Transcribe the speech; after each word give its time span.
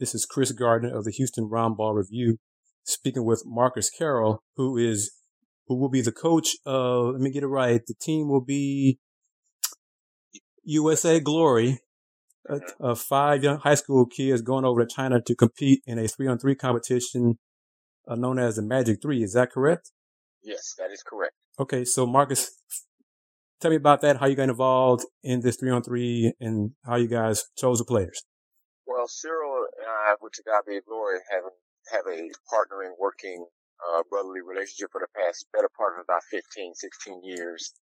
This 0.00 0.14
is 0.14 0.24
Chris 0.24 0.50
Gardner 0.52 0.96
of 0.96 1.04
the 1.04 1.10
Houston 1.10 1.44
Round 1.44 1.76
Ball 1.76 1.92
Review, 1.92 2.38
speaking 2.84 3.26
with 3.26 3.42
Marcus 3.44 3.90
Carroll, 3.90 4.42
who 4.56 4.78
is 4.78 5.12
who 5.66 5.78
will 5.78 5.90
be 5.90 6.00
the 6.00 6.10
coach 6.10 6.56
of. 6.64 7.12
Let 7.12 7.20
me 7.20 7.30
get 7.30 7.42
it 7.42 7.48
right. 7.48 7.82
The 7.86 7.92
team 8.00 8.30
will 8.30 8.40
be 8.40 8.98
USA 10.64 11.20
Glory, 11.20 11.80
of 12.80 12.98
five 12.98 13.44
young 13.44 13.58
high 13.58 13.74
school 13.74 14.06
kids 14.06 14.40
going 14.40 14.64
over 14.64 14.86
to 14.86 14.90
China 14.90 15.20
to 15.20 15.34
compete 15.34 15.82
in 15.86 15.98
a 15.98 16.08
three-on-three 16.08 16.54
competition 16.54 17.38
uh, 18.08 18.14
known 18.14 18.38
as 18.38 18.56
the 18.56 18.62
Magic 18.62 19.02
Three. 19.02 19.22
Is 19.22 19.34
that 19.34 19.52
correct? 19.52 19.90
Yes, 20.42 20.74
that 20.78 20.90
is 20.90 21.02
correct. 21.02 21.34
Okay, 21.58 21.84
so 21.84 22.06
Marcus, 22.06 22.52
tell 23.60 23.70
me 23.70 23.76
about 23.76 24.00
that. 24.00 24.16
How 24.16 24.26
you 24.26 24.34
got 24.34 24.48
involved 24.48 25.04
in 25.22 25.40
this 25.40 25.56
three-on-three, 25.56 26.32
and 26.40 26.70
how 26.86 26.96
you 26.96 27.06
guys 27.06 27.44
chose 27.58 27.80
the 27.80 27.84
players. 27.84 28.22
Well, 28.86 29.06
Cyril 29.06 29.49
I, 30.10 30.18
with 30.20 30.34
to 30.34 30.42
God 30.42 30.66
be 30.66 30.80
glory, 30.82 31.20
have 31.30 31.46
have 31.94 32.06
a 32.10 32.18
partnering, 32.50 32.98
working, 32.98 33.46
uh, 33.86 34.02
brotherly 34.10 34.42
relationship 34.42 34.90
for 34.92 35.00
the 35.00 35.12
past 35.14 35.46
better 35.54 35.70
part 35.78 35.98
of 35.98 36.04
about 36.04 36.22
15, 36.30 36.74
16 36.74 37.22
years. 37.24 37.72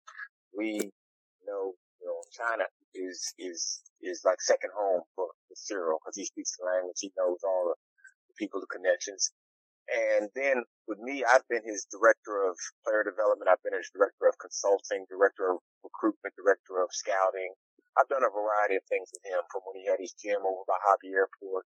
We 0.57 0.91
know, 1.47 1.73
you 2.01 2.07
know, 2.07 2.21
China 2.37 2.65
is 2.93 3.33
is 3.39 3.81
is 4.01 4.21
like 4.25 4.41
second 4.41 4.71
home 4.77 5.01
for, 5.15 5.27
for 5.49 5.55
Cyril 5.55 5.99
because 6.05 6.17
he 6.17 6.25
speaks 6.25 6.55
the 6.57 6.65
language, 6.65 6.97
he 7.01 7.11
knows 7.17 7.41
all 7.43 7.73
the 7.73 7.77
people, 8.37 8.61
the 8.61 8.69
connections. 8.69 9.31
And 9.89 10.29
then 10.35 10.65
with 10.89 10.99
me, 10.99 11.23
I've 11.25 11.45
been 11.49 11.61
his 11.65 11.85
director 11.93 12.45
of 12.49 12.57
player 12.85 13.05
development. 13.05 13.49
I've 13.49 13.61
been 13.61 13.77
his 13.77 13.89
director 13.93 14.25
of 14.29 14.37
consulting, 14.41 15.05
director 15.09 15.53
of 15.53 15.61
recruitment, 15.85 16.33
director 16.37 16.81
of 16.81 16.89
scouting. 16.93 17.53
I've 17.97 18.09
done 18.09 18.25
a 18.25 18.33
variety 18.33 18.77
of 18.81 18.85
things 18.89 19.09
with 19.13 19.25
him 19.25 19.41
from 19.53 19.61
when 19.69 19.77
he 19.77 19.85
had 19.89 20.01
his 20.01 20.13
gym 20.17 20.41
over 20.41 20.65
by 20.65 20.77
Hobby 20.85 21.13
Airport. 21.13 21.65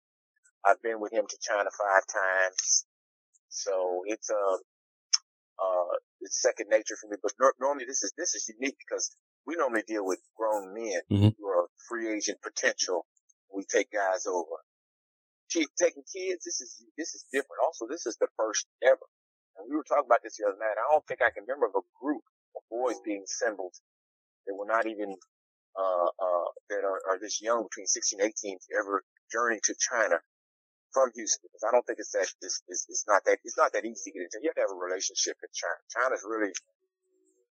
I've 0.66 0.82
been 0.82 1.00
with 1.00 1.12
him 1.12 1.26
to 1.28 1.38
China 1.40 1.70
five 1.70 2.04
times. 2.06 2.86
So 3.48 4.02
it's, 4.06 4.30
uh, 4.30 4.56
uh, 5.62 5.96
it's 6.20 6.40
second 6.42 6.68
nature 6.70 6.96
for 7.00 7.08
me. 7.08 7.16
But 7.22 7.32
no- 7.40 7.52
normally 7.60 7.86
this 7.86 8.02
is, 8.02 8.12
this 8.16 8.34
is 8.34 8.48
unique 8.48 8.76
because 8.78 9.14
we 9.46 9.56
normally 9.56 9.82
deal 9.86 10.04
with 10.04 10.20
grown 10.36 10.74
men 10.74 11.00
Mhm. 11.10 11.36
who 11.38 11.48
are 11.48 11.68
free 11.88 12.08
agent 12.14 12.40
potential. 12.42 13.06
We 13.52 13.64
take 13.64 13.90
guys 13.90 14.26
over. 14.26 14.56
Ki- 15.50 15.66
Taking 15.78 16.04
kids, 16.04 16.44
this 16.44 16.60
is 16.60 16.84
this 16.96 17.14
is 17.14 17.24
different. 17.32 17.60
Also, 17.64 17.86
this 17.88 18.06
is 18.06 18.16
the 18.18 18.28
first 18.36 18.66
ever. 18.82 19.06
And 19.56 19.68
we 19.68 19.76
were 19.76 19.84
talking 19.84 20.06
about 20.06 20.22
this 20.22 20.36
the 20.36 20.46
other 20.46 20.58
night. 20.58 20.78
I 20.78 20.92
don't 20.92 21.06
think 21.06 21.22
I 21.22 21.30
can 21.30 21.42
remember 21.44 21.66
of 21.66 21.74
a 21.76 21.86
group 22.00 22.22
of 22.56 22.62
boys 22.70 23.00
being 23.04 23.22
assembled 23.24 23.74
that 24.46 24.54
were 24.54 24.66
not 24.66 24.86
even 24.86 25.16
uh 25.76 26.06
uh 26.06 26.48
that 26.70 26.84
are, 26.84 27.00
are 27.08 27.18
this 27.20 27.40
young 27.42 27.64
between 27.64 27.86
16 27.86 28.20
and 28.20 28.28
18 28.30 28.58
to 28.58 28.66
ever 28.80 29.04
journey 29.32 29.60
to 29.64 29.74
China 29.78 30.20
from 30.92 31.10
Houston. 31.14 31.48
Because 31.48 31.64
I 31.66 31.70
don't 31.72 31.86
think 31.86 31.98
it's 31.98 32.12
that 32.12 32.28
it's, 32.42 32.62
it's, 32.68 32.86
it's 32.88 33.04
not 33.06 33.22
that 33.26 33.38
it's 33.44 33.56
not 33.56 33.72
that 33.72 33.84
easy 33.84 34.10
to 34.10 34.12
get 34.12 34.22
into. 34.28 34.38
You 34.42 34.50
have 34.50 34.58
to 34.58 34.64
have 34.68 34.74
a 34.74 34.80
relationship 34.80 35.36
in 35.42 35.50
China. 35.54 35.80
China's 35.90 36.24
really 36.26 36.52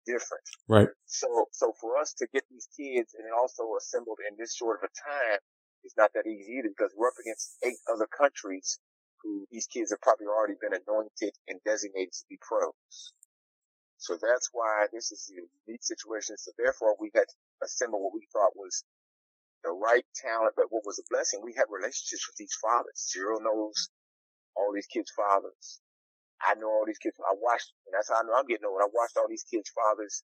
different. 0.05 0.45
Right. 0.67 0.89
So, 1.05 1.27
so 1.51 1.73
for 1.79 1.97
us 1.97 2.13
to 2.17 2.27
get 2.33 2.43
these 2.49 2.67
kids 2.73 3.13
and 3.13 3.25
also 3.29 3.63
assembled 3.77 4.17
in 4.25 4.35
this 4.37 4.55
short 4.55 4.81
of 4.81 4.89
a 4.89 4.91
time 4.97 5.41
is 5.85 5.93
not 5.97 6.11
that 6.15 6.27
easy 6.27 6.59
either 6.59 6.69
because 6.69 6.91
we're 6.97 7.07
up 7.07 7.19
against 7.21 7.57
eight 7.63 7.79
other 7.91 8.07
countries 8.07 8.79
who 9.21 9.45
these 9.51 9.67
kids 9.67 9.91
have 9.91 10.01
probably 10.01 10.27
already 10.27 10.55
been 10.59 10.73
anointed 10.73 11.35
and 11.47 11.59
designated 11.65 12.13
to 12.13 12.25
be 12.29 12.39
pros. 12.41 13.13
So 13.99 14.15
that's 14.15 14.49
why 14.53 14.87
this 14.93 15.11
is 15.11 15.29
a 15.31 15.43
unique 15.67 15.83
situation. 15.83 16.37
So 16.39 16.51
therefore 16.57 16.95
we 16.99 17.11
had 17.13 17.27
to 17.27 17.37
assemble 17.63 18.01
what 18.01 18.15
we 18.15 18.27
thought 18.31 18.55
was 18.55 18.83
the 19.63 19.71
right 19.71 20.05
talent, 20.15 20.53
but 20.55 20.67
what 20.69 20.83
was 20.85 20.99
a 20.99 21.05
blessing, 21.09 21.41
we 21.43 21.53
had 21.55 21.65
relationships 21.69 22.27
with 22.27 22.37
these 22.37 22.55
fathers. 22.61 22.95
Cyril 22.95 23.41
knows 23.41 23.89
all 24.55 24.71
these 24.73 24.87
kids' 24.87 25.11
fathers. 25.15 25.79
I 26.41 26.55
know 26.55 26.67
all 26.67 26.83
these 26.87 26.97
kids. 26.99 27.15
I 27.19 27.35
watched, 27.35 27.73
and 27.85 27.93
that's 27.93 28.07
how 28.09 28.15
I 28.15 28.23
know 28.23 28.33
I'm 28.37 28.47
getting 28.47 28.65
old. 28.65 28.79
I 28.81 28.87
watched 28.93 29.17
all 29.17 29.27
these 29.27 29.43
kids' 29.43 29.71
fathers 29.75 30.23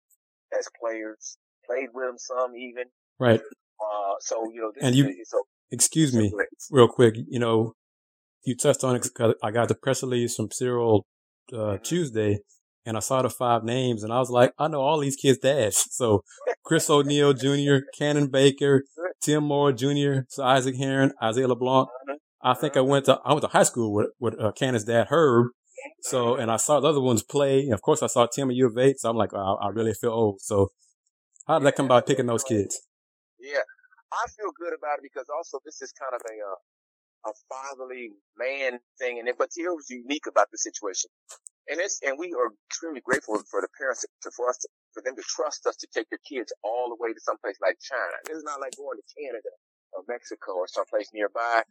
as 0.57 0.67
players, 0.79 1.37
played 1.65 1.89
with 1.93 2.07
them 2.07 2.17
some 2.17 2.55
even. 2.55 2.85
Right. 3.19 3.41
Uh, 3.41 4.15
so 4.21 4.49
you 4.53 4.61
know, 4.61 4.71
this 4.73 4.83
And 4.83 4.95
you- 4.95 5.07
a- 5.07 5.25
so 5.25 5.43
Excuse 5.71 6.13
me, 6.15 6.29
so- 6.29 6.75
real 6.75 6.87
quick. 6.87 7.15
You 7.27 7.39
know, 7.39 7.73
you 8.45 8.55
touched 8.55 8.83
on 8.83 8.95
it 8.95 9.07
I 9.43 9.51
got 9.51 9.67
the 9.67 9.75
press 9.75 10.03
release 10.03 10.35
from 10.35 10.49
Cyril 10.51 11.05
uh, 11.51 11.77
Tuesday, 11.79 12.39
and 12.85 12.95
I 12.95 12.99
saw 12.99 13.21
the 13.21 13.29
five 13.29 13.63
names, 13.63 14.03
and 14.03 14.13
I 14.13 14.19
was 14.19 14.29
like, 14.29 14.53
I 14.59 14.67
know 14.67 14.81
all 14.81 14.99
these 14.99 15.15
kids' 15.15 15.39
dads. 15.39 15.87
So 15.95 16.23
Chris 16.63 16.89
O'Neal 16.89 17.33
Jr., 17.33 17.85
Cannon 17.97 18.27
Baker, 18.27 18.83
Tim 19.21 19.45
Moore 19.45 19.71
Jr., 19.71 20.25
so 20.27 20.43
Isaac 20.43 20.75
Heron, 20.75 21.13
Isaiah 21.23 21.47
LeBlanc. 21.47 21.87
I 22.43 22.53
think 22.53 22.77
I 22.77 22.81
went 22.81 23.05
to 23.05 23.19
I 23.25 23.33
went 23.33 23.41
to 23.41 23.47
high 23.47 23.63
school 23.63 23.93
with 23.93 24.09
with 24.19 24.39
uh, 24.39 24.51
Cannon's 24.51 24.83
dad 24.83 25.07
Herb. 25.09 25.47
So 26.01 26.35
and 26.35 26.51
I 26.51 26.57
saw 26.57 26.79
the 26.79 26.89
other 26.89 27.01
ones 27.01 27.23
play. 27.23 27.61
And 27.61 27.73
of 27.73 27.81
course, 27.81 28.03
I 28.03 28.07
saw 28.07 28.27
Tim 28.27 28.49
at 28.49 28.55
U 28.55 28.67
of 28.67 28.77
H. 28.77 28.97
So 28.99 29.09
I'm 29.09 29.17
like, 29.17 29.33
oh, 29.33 29.57
I 29.61 29.69
really 29.69 29.93
feel 29.93 30.11
old. 30.11 30.41
So 30.41 30.69
how 31.47 31.59
did 31.59 31.65
that 31.65 31.75
come 31.75 31.87
about 31.87 32.05
picking 32.05 32.25
those 32.25 32.43
kids? 32.43 32.81
Yeah, 33.39 33.65
I 34.11 34.25
feel 34.37 34.51
good 34.57 34.73
about 34.77 34.99
it 34.99 35.03
because 35.03 35.25
also 35.35 35.59
this 35.65 35.81
is 35.81 35.91
kind 35.93 36.13
of 36.13 36.21
a 36.21 36.35
uh, 36.41 36.57
a 37.25 37.33
fatherly 37.49 38.11
man 38.37 38.79
thing, 38.99 39.19
and 39.19 39.27
it, 39.27 39.35
but 39.37 39.49
here 39.55 39.73
was 39.73 39.89
unique 39.89 40.27
about 40.27 40.47
the 40.51 40.57
situation, 40.57 41.09
and 41.69 41.79
it's 41.79 41.99
and 42.03 42.17
we 42.19 42.33
are 42.33 42.51
extremely 42.69 43.01
grateful 43.01 43.41
for 43.49 43.61
the 43.61 43.69
parents 43.79 44.05
to, 44.23 44.31
for 44.35 44.49
us 44.49 44.57
to, 44.59 44.67
for 44.93 45.01
them 45.03 45.15
to 45.15 45.23
trust 45.23 45.65
us 45.67 45.75
to 45.77 45.87
take 45.93 46.09
their 46.09 46.19
kids 46.27 46.53
all 46.63 46.89
the 46.89 46.97
way 46.99 47.13
to 47.13 47.19
someplace 47.21 47.57
like 47.61 47.77
China. 47.81 48.17
This 48.25 48.37
is 48.37 48.43
not 48.43 48.61
like 48.61 48.75
going 48.77 48.97
to 48.97 49.05
Canada 49.15 49.49
or 49.93 50.03
Mexico 50.07 50.53
or 50.55 50.67
someplace 50.67 51.09
nearby. 51.13 51.63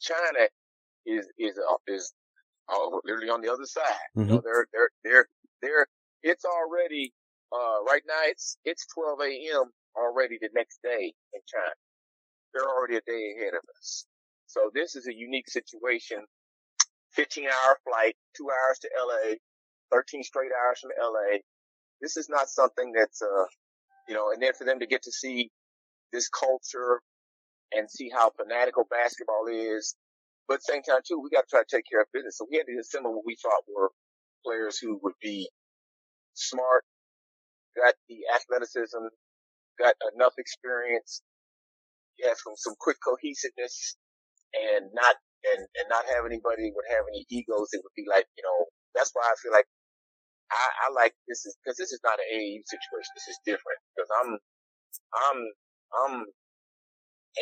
China 0.00 0.48
is 1.06 1.28
is 1.38 1.58
uh, 1.58 1.76
is 1.88 2.12
uh, 2.68 2.88
literally 3.04 3.30
on 3.30 3.42
the 3.42 3.52
other 3.52 3.66
side. 3.66 3.84
You 4.18 4.26
know, 4.26 4.40
they're 4.44 4.66
they're 4.72 4.90
they're 5.04 5.26
they're 5.62 5.86
it's 6.22 6.44
already 6.44 7.12
uh 7.52 7.82
right 7.88 8.02
now 8.08 8.20
it's 8.24 8.58
it's 8.64 8.86
12 8.94 9.20
a.m. 9.22 9.70
already 9.96 10.38
the 10.40 10.50
next 10.54 10.80
day 10.82 11.14
in 11.34 11.40
China. 11.46 11.74
They're 12.54 12.68
already 12.68 12.96
a 12.96 13.02
day 13.02 13.34
ahead 13.38 13.54
of 13.54 13.62
us. 13.78 14.06
So 14.46 14.70
this 14.74 14.96
is 14.96 15.08
a 15.08 15.14
unique 15.14 15.48
situation. 15.48 16.20
15 17.14 17.46
hour 17.46 17.78
flight, 17.84 18.14
two 18.36 18.48
hours 18.50 18.78
to 18.80 18.88
LA, 18.96 19.36
13 19.92 20.22
straight 20.22 20.50
hours 20.52 20.80
from 20.80 20.90
LA. 21.00 21.38
This 22.00 22.16
is 22.16 22.28
not 22.28 22.48
something 22.48 22.92
that's, 22.96 23.22
uh, 23.22 23.44
you 24.08 24.14
know, 24.14 24.32
and 24.32 24.42
then 24.42 24.52
for 24.54 24.64
them 24.64 24.80
to 24.80 24.86
get 24.86 25.02
to 25.02 25.12
see 25.12 25.50
this 26.12 26.28
culture 26.28 27.00
and 27.72 27.90
see 27.90 28.10
how 28.10 28.30
fanatical 28.30 28.84
basketball 28.90 29.46
is. 29.50 29.94
But 30.48 30.54
at 30.54 30.60
the 30.66 30.72
same 30.72 30.82
time 30.82 31.02
too, 31.06 31.20
we 31.22 31.30
got 31.30 31.42
to 31.42 31.50
try 31.50 31.62
to 31.62 31.76
take 31.76 31.84
care 31.90 32.02
of 32.02 32.08
business. 32.12 32.38
So 32.38 32.46
we 32.50 32.56
had 32.58 32.66
to 32.66 32.80
assemble 32.80 33.14
what 33.14 33.26
we 33.26 33.36
thought 33.40 33.62
were 33.68 33.90
players 34.44 34.78
who 34.78 34.98
would 35.02 35.14
be 35.22 35.48
smart, 36.34 36.84
got 37.76 37.94
the 38.08 38.18
athleticism, 38.34 39.06
got 39.78 39.94
enough 40.14 40.34
experience, 40.38 41.22
have 42.24 42.36
some, 42.38 42.54
some 42.56 42.74
quick 42.78 42.96
cohesiveness 43.04 43.96
and 44.54 44.90
not, 44.92 45.16
and, 45.44 45.60
and 45.80 45.86
not 45.88 46.04
have 46.12 46.26
anybody 46.26 46.72
would 46.74 46.88
have 46.90 47.04
any 47.08 47.24
egos 47.30 47.70
that 47.72 47.80
would 47.82 47.96
be 47.96 48.06
like, 48.08 48.26
you 48.36 48.44
know, 48.44 48.68
that's 48.94 49.12
why 49.14 49.24
I 49.24 49.36
feel 49.40 49.52
like 49.52 49.68
I, 50.52 50.64
I 50.84 50.94
like 50.94 51.14
this 51.28 51.46
is, 51.46 51.56
cause 51.66 51.76
this 51.78 51.92
is 51.92 52.00
not 52.04 52.18
an 52.18 52.28
AAU 52.32 52.62
situation. 52.66 53.12
This 53.14 53.30
is 53.30 53.38
different 53.46 53.80
because 53.94 54.10
I'm, 54.22 54.30
I'm, 55.14 55.40
I'm 55.94 56.14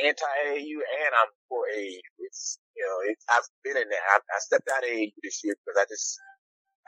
anti-AAU 0.04 0.76
and 0.80 1.12
I'm 1.16 1.32
for 1.48 1.66
AAU. 1.72 2.00
It's, 2.22 2.58
you 2.76 2.84
know, 2.84 2.98
I've 3.34 3.48
been 3.64 3.76
in 3.80 3.88
there. 3.88 4.06
I, 4.14 4.20
I 4.20 4.38
stepped 4.40 4.68
out 4.70 4.84
of 4.84 4.90
AAU 4.90 5.12
this 5.24 5.42
year 5.44 5.56
because 5.64 5.78
I 5.80 5.86
just, 5.88 6.20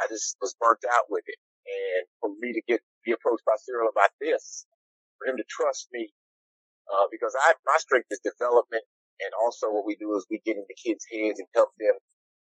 I 0.01 0.07
just 0.09 0.37
was 0.41 0.55
burnt 0.61 0.85
out 0.93 1.09
with 1.11 1.25
it. 1.27 1.41
And 1.67 2.05
for 2.21 2.31
me 2.41 2.53
to 2.55 2.63
get, 2.69 2.81
be 3.05 3.13
approached 3.13 3.45
by 3.47 3.57
Cyril 3.61 3.91
about 3.91 4.11
this, 4.21 4.67
for 5.19 5.29
him 5.31 5.37
to 5.37 5.47
trust 5.49 5.89
me, 5.93 6.13
uh, 6.93 7.07
because 7.11 7.35
I, 7.39 7.55
my 7.67 7.79
strength 7.79 8.09
is 8.11 8.21
development. 8.25 8.85
And 9.25 9.33
also 9.43 9.69
what 9.69 9.87
we 9.87 9.97
do 9.97 10.15
is 10.17 10.27
we 10.31 10.41
get 10.45 10.57
into 10.57 10.75
kids' 10.77 11.07
heads 11.11 11.39
and 11.39 11.49
help 11.55 11.71
them 11.79 11.97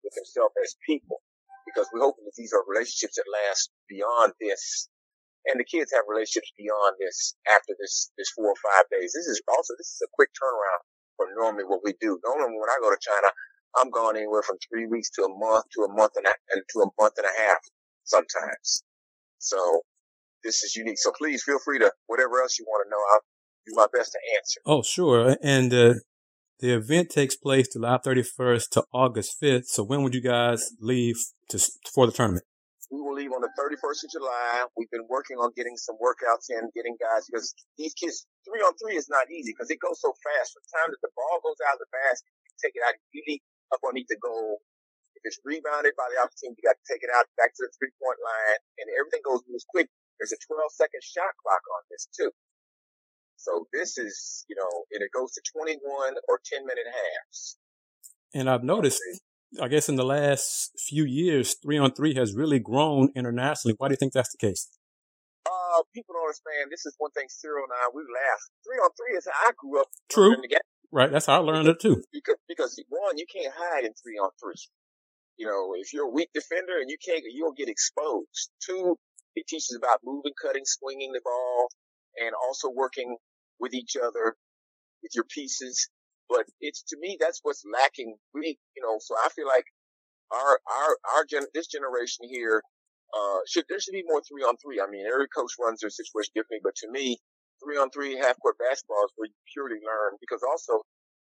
with 0.03 0.13
themselves 0.15 0.55
as 0.63 0.75
people. 0.87 1.21
Because 1.67 1.87
we're 1.93 2.03
hoping 2.03 2.25
that 2.25 2.35
these 2.35 2.51
are 2.51 2.65
relationships 2.65 3.15
that 3.15 3.29
last 3.29 3.69
beyond 3.87 4.33
this. 4.41 4.89
And 5.45 5.57
the 5.57 5.65
kids 5.65 5.93
have 5.93 6.05
relationships 6.09 6.53
beyond 6.57 6.97
this 6.99 7.33
after 7.49 7.73
this, 7.79 8.11
this 8.17 8.29
four 8.33 8.49
or 8.49 8.61
five 8.61 8.85
days. 8.89 9.13
This 9.13 9.25
is 9.25 9.41
also, 9.49 9.73
this 9.77 9.93
is 9.93 10.01
a 10.05 10.09
quick 10.13 10.29
turnaround 10.37 10.81
from 11.17 11.33
normally 11.37 11.65
what 11.65 11.81
we 11.83 11.93
do. 12.01 12.17
Normally 12.25 12.57
when 12.57 12.69
I 12.69 12.77
go 12.81 12.89
to 12.89 13.01
China, 13.01 13.29
I'm 13.77 13.89
gone 13.89 14.17
anywhere 14.17 14.43
from 14.43 14.57
three 14.67 14.85
weeks 14.85 15.09
to 15.17 15.23
a 15.23 15.29
month 15.29 15.65
to 15.77 15.83
a 15.83 15.91
month 15.93 16.13
and 16.17 16.25
a, 16.25 16.33
and 16.53 16.61
to 16.73 16.79
a 16.81 16.89
month 16.99 17.13
and 17.17 17.25
a 17.25 17.41
half 17.41 17.61
sometimes. 18.03 18.83
So 19.39 19.81
this 20.43 20.63
is 20.63 20.75
unique. 20.75 20.99
So 20.99 21.11
please 21.17 21.43
feel 21.43 21.59
free 21.59 21.79
to 21.79 21.91
whatever 22.07 22.41
else 22.41 22.59
you 22.59 22.65
want 22.67 22.85
to 22.85 22.89
know. 22.89 23.01
I'll 23.13 23.21
do 23.65 23.73
my 23.75 23.87
best 23.97 24.11
to 24.11 24.19
answer. 24.37 24.61
Oh, 24.65 24.81
sure. 24.81 25.37
And 25.41 25.73
uh, 25.73 25.93
the 26.61 26.77
event 26.77 27.09
takes 27.09 27.35
place 27.35 27.73
July 27.73 27.97
31st 27.97 28.69
to 28.77 28.85
August 28.93 29.41
5th. 29.41 29.65
So 29.65 29.81
when 29.81 30.05
would 30.05 30.13
you 30.13 30.21
guys 30.21 30.77
leave 30.79 31.17
to 31.49 31.57
for 31.89 32.05
the 32.05 32.13
tournament? 32.13 32.45
We 32.93 33.01
will 33.01 33.17
leave 33.17 33.33
on 33.33 33.41
the 33.41 33.49
31st 33.57 34.05
of 34.05 34.09
July. 34.13 34.69
We've 34.77 34.91
been 34.93 35.09
working 35.09 35.41
on 35.41 35.49
getting 35.57 35.73
some 35.73 35.97
workouts 35.97 36.53
in, 36.53 36.69
getting 36.77 37.01
guys 37.01 37.25
because 37.25 37.57
these 37.81 37.97
kids 37.97 38.29
three 38.45 38.61
on 38.61 38.77
three 38.77 38.93
is 38.93 39.09
not 39.09 39.25
easy 39.33 39.57
because 39.57 39.73
it 39.73 39.81
goes 39.81 39.97
so 39.97 40.13
fast. 40.21 40.53
From 40.53 40.61
the 40.61 40.71
time 40.71 40.89
that 40.93 41.01
the 41.01 41.09
ball 41.17 41.41
goes 41.41 41.57
out 41.65 41.81
of 41.81 41.81
the 41.81 41.89
basket, 41.89 42.29
you 42.45 42.53
take 42.61 42.77
it 42.77 42.85
out 42.85 42.93
immediately 43.09 43.41
up 43.73 43.81
underneath 43.81 44.11
the 44.13 44.21
goal. 44.21 44.61
If 45.17 45.25
it's 45.25 45.41
rebounded 45.41 45.97
by 45.97 46.13
the 46.13 46.21
opposite 46.21 46.45
team, 46.45 46.53
you 46.53 46.61
got 46.61 46.77
to 46.77 46.85
take 46.85 47.01
it 47.01 47.09
out 47.09 47.25
back 47.41 47.57
to 47.57 47.61
the 47.65 47.73
three 47.73 47.91
point 47.97 48.21
line, 48.21 48.59
and 48.77 48.85
everything 49.01 49.25
goes 49.25 49.41
moves 49.49 49.65
quick. 49.65 49.89
There's 50.21 50.35
a 50.35 50.39
12 50.45 50.61
second 50.77 51.01
shot 51.01 51.33
clock 51.41 51.63
on 51.73 51.81
this 51.89 52.05
too. 52.11 52.29
So 53.41 53.65
this 53.73 53.97
is, 53.97 54.45
you 54.47 54.55
know, 54.55 54.85
and 54.91 55.01
it 55.01 55.09
goes 55.11 55.31
to 55.31 55.41
21 55.57 55.81
or 56.29 56.39
10 56.45 56.61
minute 56.61 56.85
halves. 56.85 57.57
And 58.35 58.47
I've 58.47 58.63
noticed, 58.63 59.01
I 59.59 59.67
guess 59.67 59.89
in 59.89 59.95
the 59.95 60.05
last 60.05 60.71
few 60.77 61.05
years, 61.05 61.55
three 61.55 61.79
on 61.79 61.91
three 61.91 62.13
has 62.13 62.35
really 62.35 62.59
grown 62.59 63.09
internationally. 63.15 63.73
Why 63.79 63.87
do 63.87 63.93
you 63.93 63.97
think 63.97 64.13
that's 64.13 64.31
the 64.31 64.37
case? 64.37 64.69
Uh, 65.47 65.81
people 65.91 66.13
don't 66.13 66.29
understand. 66.29 66.69
This 66.69 66.85
is 66.85 66.93
one 66.99 67.09
thing 67.11 67.25
Cyril 67.29 67.65
and 67.65 67.73
I, 67.81 67.89
we 67.95 68.03
laugh. 68.03 68.41
Three 68.63 68.77
on 68.77 68.91
three 68.93 69.17
is 69.17 69.25
how 69.25 69.49
I 69.49 69.51
grew 69.57 69.81
up. 69.81 69.87
True. 70.07 70.35
Right. 70.91 71.11
That's 71.11 71.25
how 71.25 71.41
I 71.41 71.43
learned 71.43 71.67
it 71.67 71.79
too. 71.79 72.03
Because, 72.13 72.37
because 72.47 72.83
one, 72.89 73.17
you 73.17 73.25
can't 73.25 73.53
hide 73.57 73.85
in 73.85 73.93
three 73.93 74.19
on 74.21 74.29
three. 74.39 74.53
You 75.37 75.47
know, 75.47 75.73
if 75.81 75.93
you're 75.93 76.05
a 76.05 76.13
weak 76.13 76.29
defender 76.35 76.77
and 76.79 76.91
you 76.91 76.97
can't, 77.03 77.23
you'll 77.25 77.57
get 77.57 77.69
exposed. 77.69 78.51
Two, 78.61 78.97
it 79.35 79.47
teaches 79.47 79.75
about 79.75 79.99
moving, 80.03 80.33
cutting, 80.39 80.63
swinging 80.65 81.11
the 81.13 81.21
ball, 81.23 81.69
and 82.21 82.33
also 82.35 82.69
working 82.69 83.15
with 83.61 83.73
each 83.73 83.95
other, 83.95 84.35
with 85.03 85.11
your 85.15 85.25
pieces. 85.25 85.89
But 86.29 86.45
it's 86.61 86.83
to 86.89 86.97
me 86.99 87.17
that's 87.19 87.39
what's 87.43 87.63
lacking. 87.65 88.15
We, 88.33 88.57
you 88.75 88.83
know, 88.83 88.97
so 88.99 89.15
I 89.23 89.29
feel 89.29 89.47
like 89.47 89.65
our 90.31 90.59
our 90.65 90.91
our 91.17 91.25
gen 91.25 91.45
this 91.53 91.67
generation 91.67 92.27
here 92.29 92.63
uh 93.13 93.39
should 93.47 93.65
there 93.69 93.79
should 93.79 93.93
be 93.93 94.03
more 94.07 94.21
three 94.23 94.43
on 94.43 94.55
three. 94.57 94.81
I 94.81 94.89
mean, 94.89 95.05
every 95.07 95.27
coach 95.29 95.53
runs 95.59 95.81
their 95.81 95.91
situation 95.91 96.31
differently, 96.35 96.63
but 96.63 96.75
to 96.83 96.91
me, 96.91 97.17
three 97.63 97.77
on 97.77 97.91
three 97.91 98.17
half 98.17 98.39
court 98.39 98.57
basketball 98.59 99.05
is 99.05 99.13
where 99.15 99.27
you 99.27 99.37
purely 99.53 99.79
learn 99.83 100.17
because 100.19 100.41
also 100.43 100.81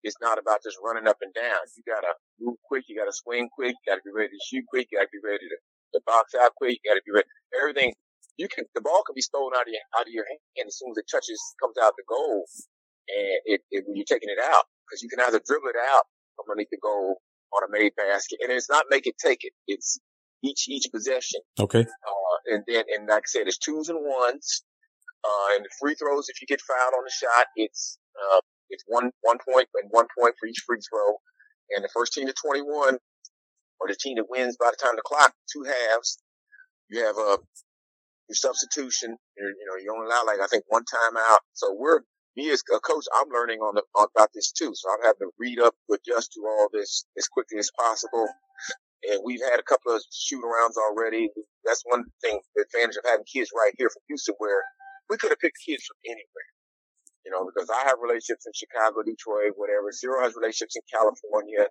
it's 0.04 0.18
not 0.22 0.38
about 0.40 0.64
just 0.64 0.78
running 0.84 1.08
up 1.08 1.18
and 1.22 1.34
down. 1.34 1.62
You 1.76 1.84
gotta 1.88 2.14
move 2.40 2.58
quick, 2.66 2.86
you 2.88 2.98
gotta 2.98 3.14
swing 3.14 3.50
quick, 3.54 3.76
you 3.78 3.86
gotta 3.92 4.06
be 4.06 4.14
ready 4.14 4.30
to 4.34 4.42
shoot 4.46 4.66
quick, 4.70 4.88
you 4.92 5.00
gotta 5.00 5.14
be 5.14 5.24
ready 5.24 5.46
to, 5.50 5.58
to 5.96 6.00
box 6.06 6.34
out 6.36 6.54
quick, 6.58 6.78
you 6.82 6.90
gotta 6.90 7.06
be 7.06 7.14
ready. 7.14 7.28
Everything 7.60 7.94
you 8.38 8.48
can 8.48 8.66
the 8.74 8.82
ball 8.82 9.04
can 9.06 9.14
be 9.14 9.22
stolen 9.22 9.54
out 9.58 9.68
of 9.68 9.74
your 9.74 9.82
out 9.98 10.08
of 10.08 10.14
your 10.14 10.26
hand 10.26 10.68
as 10.68 10.78
soon 10.78 10.92
as 10.92 10.98
it 10.98 11.10
touches 11.10 11.42
comes 11.62 11.76
out 11.82 11.94
the 11.98 12.06
goal, 12.08 12.46
and 13.10 13.42
it, 13.46 13.62
it 13.72 13.84
when 13.86 13.98
you're 13.98 14.08
taking 14.08 14.30
it 14.30 14.42
out 14.42 14.66
because 14.86 15.02
you 15.02 15.10
can 15.10 15.20
either 15.22 15.42
dribble 15.46 15.70
it 15.70 15.82
out 15.94 16.06
underneath 16.40 16.70
the 16.72 16.82
goal 16.82 17.18
on 17.54 17.64
a 17.66 17.70
made 17.72 17.94
basket, 17.98 18.40
and 18.42 18.52
it's 18.52 18.70
not 18.70 18.86
make 18.90 19.08
it 19.08 19.16
take 19.18 19.44
it. 19.44 19.54
It's 19.68 20.00
each 20.44 20.70
each 20.70 20.88
possession. 20.94 21.42
Okay. 21.60 21.82
Uh, 21.82 22.38
and 22.54 22.64
then 22.68 22.84
and 22.94 23.08
like 23.10 23.26
I 23.26 23.30
said, 23.30 23.48
it's 23.48 23.58
twos 23.58 23.90
and 23.90 24.00
ones. 24.02 24.64
Uh, 25.26 25.56
and 25.58 25.66
the 25.66 25.70
free 25.82 25.96
throws, 25.96 26.30
if 26.30 26.40
you 26.42 26.48
get 26.48 26.62
fouled 26.62 26.94
on 26.94 27.04
the 27.04 27.12
shot, 27.12 27.48
it's 27.56 27.98
uh, 28.16 28.42
it's 28.70 28.84
one 28.88 29.12
one 29.22 29.38
point 29.42 29.68
and 29.82 29.90
one 29.90 30.08
point 30.18 30.36
for 30.40 30.48
each 30.48 30.64
free 30.66 30.80
throw. 30.90 31.18
And 31.76 31.84
the 31.84 31.90
first 31.94 32.14
team 32.14 32.28
to 32.28 32.34
21, 32.34 32.96
or 33.80 33.88
the 33.90 33.98
team 34.00 34.16
that 34.16 34.30
wins 34.30 34.56
by 34.56 34.72
the 34.72 34.78
time 34.82 34.96
the 34.96 35.02
clock, 35.04 35.34
two 35.52 35.64
halves, 35.64 36.20
you 36.88 37.04
have 37.04 37.18
a 37.18 37.40
your 38.30 38.36
substitution. 38.36 39.18
You're, 39.38 39.50
you 39.50 39.66
know, 39.68 39.78
you 39.82 39.94
only 39.94 40.08
allow 40.08 40.24
like 40.26 40.40
I 40.40 40.48
think 40.48 40.66
one 40.68 40.84
timeout. 40.84 41.40
So 41.54 41.76
we're 41.78 42.02
me 42.38 42.52
as 42.52 42.62
a 42.72 42.80
coach, 42.80 43.06
I'm 43.18 43.34
learning 43.34 43.60
on, 43.60 43.74
the, 43.76 43.84
on 43.98 44.08
about 44.16 44.30
this 44.34 44.54
too. 44.54 44.72
So 44.78 44.86
I'm 44.94 45.02
having 45.02 45.26
to 45.26 45.34
read 45.42 45.60
up, 45.60 45.74
adjust 45.90 46.34
to 46.34 46.46
all 46.46 46.70
this 46.72 47.04
as 47.18 47.28
quickly 47.28 47.58
as 47.58 47.72
possible. 47.74 48.30
And 49.10 49.22
we've 49.26 49.42
had 49.42 49.60
a 49.60 49.66
couple 49.66 49.94
of 49.94 50.04
shoot 50.14 50.46
arounds 50.46 50.78
already. 50.78 51.30
That's 51.66 51.82
one 51.86 52.06
thing, 52.22 52.40
the 52.56 52.64
advantage 52.70 52.98
of 52.98 53.10
having 53.10 53.26
kids 53.26 53.50
right 53.58 53.74
here 53.78 53.90
from 53.90 54.06
Houston 54.08 54.36
where 54.38 54.62
we 55.10 55.18
could 55.18 55.32
have 55.32 55.42
picked 55.42 55.58
kids 55.66 55.84
from 55.90 55.98
anywhere. 56.06 56.50
You 57.26 57.34
know, 57.34 57.44
because 57.44 57.70
I 57.70 57.90
have 57.90 57.98
relationships 58.00 58.46
in 58.46 58.54
Chicago, 58.54 59.04
Detroit, 59.04 59.58
whatever. 59.58 59.92
Cyril 59.92 60.24
has 60.24 60.38
relationships 60.38 60.78
in 60.78 60.86
California, 60.88 61.68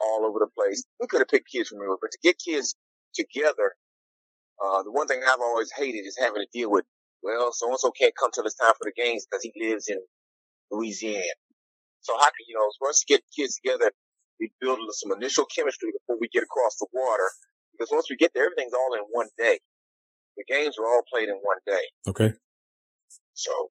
all 0.00 0.26
over 0.26 0.40
the 0.40 0.50
place. 0.56 0.82
We 0.98 1.06
could 1.06 1.20
have 1.20 1.28
picked 1.28 1.52
kids 1.52 1.68
from 1.68 1.78
anywhere, 1.78 2.00
but 2.00 2.10
to 2.10 2.18
get 2.24 2.40
kids 2.40 2.74
together 3.14 3.76
uh, 4.62 4.82
the 4.82 4.92
one 4.92 5.06
thing 5.06 5.20
I've 5.26 5.40
always 5.40 5.72
hated 5.76 6.06
is 6.06 6.16
having 6.18 6.40
to 6.42 6.46
deal 6.52 6.70
with, 6.70 6.84
well, 7.22 7.52
so 7.52 7.68
and 7.68 7.78
so 7.78 7.90
can't 7.90 8.14
come 8.18 8.30
till 8.32 8.44
it's 8.44 8.54
time 8.54 8.74
for 8.78 8.84
the 8.84 8.92
games 8.94 9.26
because 9.28 9.42
he 9.42 9.52
lives 9.56 9.88
in 9.88 9.98
Louisiana. 10.70 11.34
So 12.00 12.14
how 12.16 12.26
can, 12.26 12.46
you 12.48 12.54
know, 12.54 12.70
for 12.78 12.88
us 12.88 13.00
to 13.00 13.06
get 13.06 13.22
kids 13.36 13.58
together, 13.62 13.92
we 14.40 14.50
build 14.60 14.78
some 14.92 15.12
initial 15.12 15.44
chemistry 15.44 15.90
before 15.92 16.18
we 16.20 16.28
get 16.28 16.42
across 16.42 16.76
the 16.78 16.86
water. 16.92 17.30
Because 17.72 17.90
once 17.92 18.06
we 18.10 18.16
get 18.16 18.32
there, 18.34 18.44
everything's 18.44 18.72
all 18.72 18.94
in 18.94 19.00
one 19.10 19.28
day. 19.38 19.58
The 20.36 20.44
games 20.48 20.76
are 20.78 20.86
all 20.86 21.02
played 21.12 21.28
in 21.28 21.36
one 21.36 21.58
day. 21.66 21.82
Okay. 22.08 22.32
So. 23.34 23.70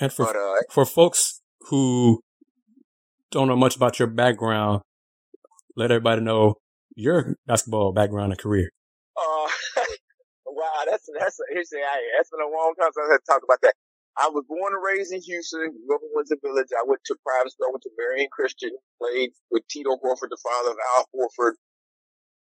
And 0.00 0.12
for, 0.12 0.26
but, 0.26 0.36
uh, 0.36 0.54
for 0.70 0.84
folks 0.84 1.40
who 1.68 2.20
don't 3.30 3.48
know 3.48 3.56
much 3.56 3.76
about 3.76 3.98
your 3.98 4.08
background, 4.08 4.82
let 5.76 5.90
everybody 5.90 6.20
know 6.22 6.54
your 6.96 7.36
basketball 7.46 7.92
background 7.92 8.32
and 8.32 8.40
career. 8.40 8.70
Uh, 9.16 9.48
wow, 10.46 10.82
that's 10.90 11.08
that's 11.18 11.38
the 11.38 11.46
that's 11.54 12.30
been 12.30 12.42
a 12.42 12.50
long 12.50 12.74
time 12.78 12.90
since 12.94 13.06
I 13.08 13.12
had 13.14 13.22
to 13.22 13.30
talk 13.30 13.42
about 13.44 13.62
that. 13.62 13.74
I 14.16 14.30
was 14.30 14.44
born 14.46 14.74
and 14.74 14.82
raised 14.84 15.12
in 15.12 15.22
Houston, 15.22 15.74
grew 15.86 15.96
up 15.96 16.02
in 16.06 16.10
Windsor 16.14 16.38
Village. 16.42 16.70
I 16.70 16.86
went 16.86 17.02
to 17.06 17.16
private 17.26 17.50
school, 17.50 17.72
went 17.74 17.82
to 17.82 17.98
Marian 17.98 18.30
Christian, 18.30 18.70
played 19.02 19.30
with 19.50 19.66
Tito 19.66 19.98
Horford, 19.98 20.30
the 20.30 20.38
father 20.38 20.70
of 20.70 20.78
Al 20.94 21.06
Horford, 21.10 21.58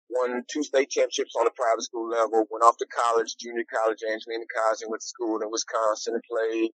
won 0.10 0.44
two 0.48 0.64
state 0.64 0.90
championships 0.90 1.36
on 1.36 1.46
the 1.46 1.52
private 1.56 1.84
school 1.84 2.10
level, 2.10 2.48
went 2.52 2.64
off 2.64 2.78
to 2.78 2.88
college, 2.88 3.36
junior 3.40 3.66
college, 3.68 4.00
Angelina 4.04 4.46
College, 4.56 4.80
and 4.81 4.92
went 4.92 5.02
to 5.02 5.08
school 5.12 5.42
in 5.42 5.52
Wisconsin 5.52 6.16
and 6.16 6.24
played. 6.24 6.72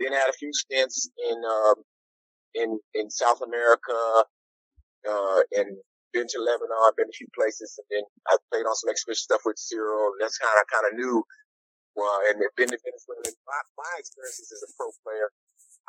Then 0.00 0.12
had 0.12 0.30
a 0.30 0.38
few 0.38 0.52
stints 0.52 1.10
in, 1.30 1.38
um, 1.44 1.74
in, 2.54 2.78
in 2.94 3.10
South 3.10 3.40
America, 3.42 4.24
uh, 5.08 5.40
in 5.52 5.78
been 6.12 6.28
to 6.28 6.38
Lebanon, 6.40 6.78
I've 6.86 6.96
been 6.96 7.10
a 7.10 7.18
few 7.18 7.28
places, 7.34 7.76
and 7.78 7.86
then 7.90 8.04
I 8.28 8.36
played 8.50 8.64
on 8.64 8.76
some 8.76 8.90
exhibition 8.90 9.28
stuff 9.28 9.44
with 9.44 9.58
Cyril, 9.60 10.14
and 10.16 10.20
that's 10.20 10.38
kind 10.38 10.56
of 10.56 10.64
kind 10.68 10.86
of 10.88 10.92
new. 10.96 11.24
Well, 11.98 12.22
and 12.30 12.38
been 12.54 12.70
to 12.70 12.78
Venezuela. 12.78 13.26
My, 13.42 13.60
my 13.74 13.94
experiences 13.98 14.54
as 14.54 14.62
a 14.62 14.70
pro 14.78 14.86
player, 15.02 15.34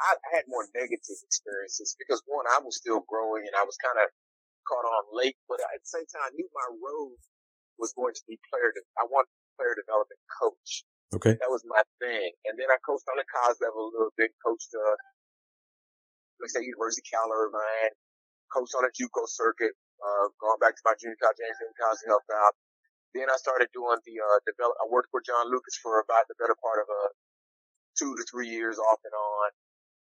I, 0.02 0.18
I 0.18 0.30
had 0.42 0.50
more 0.50 0.66
negative 0.74 1.20
experiences 1.22 1.94
because 2.02 2.24
one, 2.26 2.50
I 2.50 2.64
was 2.66 2.82
still 2.82 3.06
growing 3.06 3.46
and 3.46 3.54
I 3.54 3.62
was 3.62 3.78
kind 3.78 4.00
of 4.02 4.10
caught 4.66 4.88
on 4.90 5.14
late, 5.14 5.38
but 5.46 5.62
at 5.62 5.78
the 5.78 5.90
same 5.90 6.08
time, 6.10 6.26
I 6.26 6.34
knew 6.34 6.50
my 6.50 6.70
road 6.82 7.20
was 7.78 7.94
going 7.94 8.18
to 8.18 8.24
be 8.26 8.42
player. 8.50 8.74
De- 8.74 8.90
I 8.98 9.06
wanted 9.06 9.30
player 9.54 9.78
development 9.78 10.18
coach. 10.34 10.88
Okay. 11.14 11.34
That 11.42 11.50
was 11.50 11.66
my 11.66 11.82
thing. 12.02 12.34
And 12.46 12.58
then 12.58 12.70
I 12.70 12.78
coached 12.86 13.06
on 13.10 13.18
the 13.18 13.28
college 13.30 13.58
level 13.62 13.90
a 13.90 13.94
little 13.94 14.14
bit, 14.18 14.34
coached, 14.46 14.72
uh, 14.74 14.98
let's 16.42 16.54
say 16.54 16.62
University 16.62 17.02
of 17.02 17.10
Cal 17.10 17.30
Irvine, 17.34 17.94
coached 18.54 18.78
on 18.78 18.86
a 18.86 18.92
JUCO 18.94 19.26
circuit, 19.26 19.74
uh, 20.00 20.28
going 20.40 20.60
back 20.60 20.76
to 20.76 20.84
my 20.86 20.96
junior 21.00 21.20
college 21.20 21.40
and 21.40 21.56
junior 21.60 21.78
college 21.80 22.02
to 22.04 22.10
help 22.12 22.26
out. 22.32 22.56
Then 23.16 23.28
I 23.28 23.38
started 23.42 23.70
doing 23.74 23.98
the, 24.06 24.16
uh, 24.22 24.40
develop, 24.46 24.78
I 24.80 24.86
worked 24.88 25.10
for 25.10 25.22
John 25.26 25.50
Lucas 25.50 25.78
for 25.82 26.00
about 26.00 26.30
the 26.30 26.38
better 26.38 26.56
part 26.62 26.80
of, 26.84 26.88
uh, 26.88 27.12
two 27.98 28.16
to 28.16 28.24
three 28.30 28.48
years 28.48 28.78
off 28.80 29.02
and 29.04 29.14
on. 29.14 29.50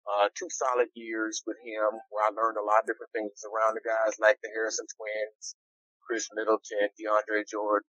Uh, 0.05 0.29
two 0.37 0.49
solid 0.53 0.87
years 0.93 1.41
with 1.49 1.57
him 1.65 1.89
where 2.13 2.23
I 2.25 2.29
learned 2.29 2.61
a 2.61 2.65
lot 2.65 2.85
of 2.85 2.87
different 2.87 3.09
things 3.11 3.41
around 3.41 3.73
the 3.73 3.81
guys 3.81 4.13
like 4.21 4.37
the 4.45 4.53
Harrison 4.53 4.85
twins, 4.85 5.57
Khris 6.05 6.29
Middleton, 6.37 6.93
DeAndre 6.93 7.41
Jordan, 7.49 7.89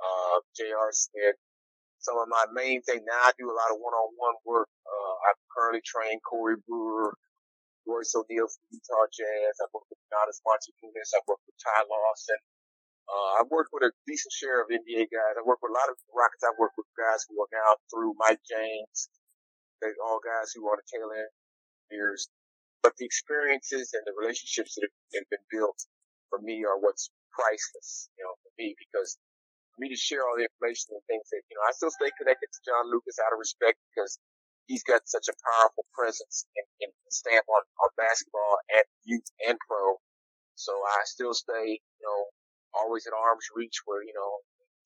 uh, 0.00 0.40
J.R. 0.56 0.92
Smith. 0.92 1.36
Some 2.00 2.16
of 2.20 2.28
my 2.28 2.44
main 2.52 2.82
thing 2.82 3.04
now 3.08 3.24
I 3.24 3.32
do 3.40 3.48
a 3.48 3.56
lot 3.56 3.72
of 3.72 3.80
one-on-one 3.80 4.36
work. 4.44 4.68
Uh, 4.84 5.14
I 5.28 5.30
currently 5.56 5.80
train 5.84 6.20
Corey 6.20 6.56
Brewer, 6.68 7.16
Royce 7.90 8.14
O'Neale 8.14 8.46
from 8.46 8.64
Utah 8.70 9.10
Jazz. 9.10 9.58
I've 9.58 9.74
worked 9.74 9.90
with 9.90 9.98
Giannis 10.06 10.38
Antetokounmpo. 10.46 10.94
I've 10.94 11.26
worked 11.26 11.46
with 11.50 11.58
Ty 11.58 11.90
Lawson. 11.90 12.40
Uh, 13.10 13.42
I've 13.42 13.50
worked 13.50 13.74
with 13.74 13.82
a 13.82 13.90
decent 14.06 14.30
share 14.30 14.62
of 14.62 14.70
NBA 14.70 15.10
guys. 15.10 15.34
I 15.34 15.42
work 15.42 15.58
with 15.58 15.74
a 15.74 15.78
lot 15.78 15.90
of 15.90 15.98
Rockets. 16.14 16.46
I've 16.46 16.58
worked 16.62 16.78
with 16.78 16.86
guys 16.94 17.26
who 17.26 17.34
are 17.42 17.50
now 17.50 17.74
through 17.90 18.14
Mike 18.22 18.38
James. 18.46 19.10
They're 19.82 19.98
all 19.98 20.22
guys 20.22 20.54
who 20.54 20.62
are 20.70 20.78
on 20.78 20.80
the 20.80 20.86
tail 20.86 21.10
end 21.10 21.34
years. 21.90 22.30
But 22.86 22.94
the 22.96 23.04
experiences 23.04 23.92
and 23.92 24.06
the 24.06 24.14
relationships 24.14 24.78
that 24.78 24.86
have 24.86 25.28
been 25.28 25.44
built 25.50 25.76
for 26.30 26.38
me 26.40 26.62
are 26.62 26.78
what's 26.78 27.10
priceless, 27.34 28.08
you 28.16 28.22
know, 28.24 28.32
for 28.40 28.52
me 28.56 28.78
because 28.78 29.18
for 29.74 29.82
me 29.82 29.90
to 29.90 29.98
share 29.98 30.24
all 30.24 30.38
the 30.38 30.46
information 30.46 30.94
and 30.94 31.04
things 31.10 31.26
that, 31.34 31.42
you 31.50 31.58
know, 31.58 31.66
I 31.66 31.74
still 31.74 31.92
stay 31.92 32.08
connected 32.16 32.46
to 32.46 32.60
John 32.64 32.88
Lucas 32.88 33.18
out 33.20 33.34
of 33.34 33.42
respect 33.42 33.76
because 33.90 34.16
he's 34.70 34.86
got 34.86 35.02
such 35.10 35.26
a 35.26 35.34
powerful 35.42 35.82
presence 35.90 36.46
and, 36.54 36.66
and 36.86 36.94
stamp 37.10 37.42
on, 37.50 37.62
on 37.82 37.90
basketball 37.98 38.62
at 38.70 38.86
youth 39.02 39.26
and 39.42 39.58
pro. 39.66 39.98
So 40.54 40.70
I 40.70 41.02
still 41.10 41.34
stay, 41.34 41.82
you 41.82 42.04
know, 42.06 42.30
always 42.78 43.02
at 43.10 43.18
arm's 43.18 43.50
reach 43.50 43.82
where, 43.90 44.06
you 44.06 44.14
know, 44.14 44.30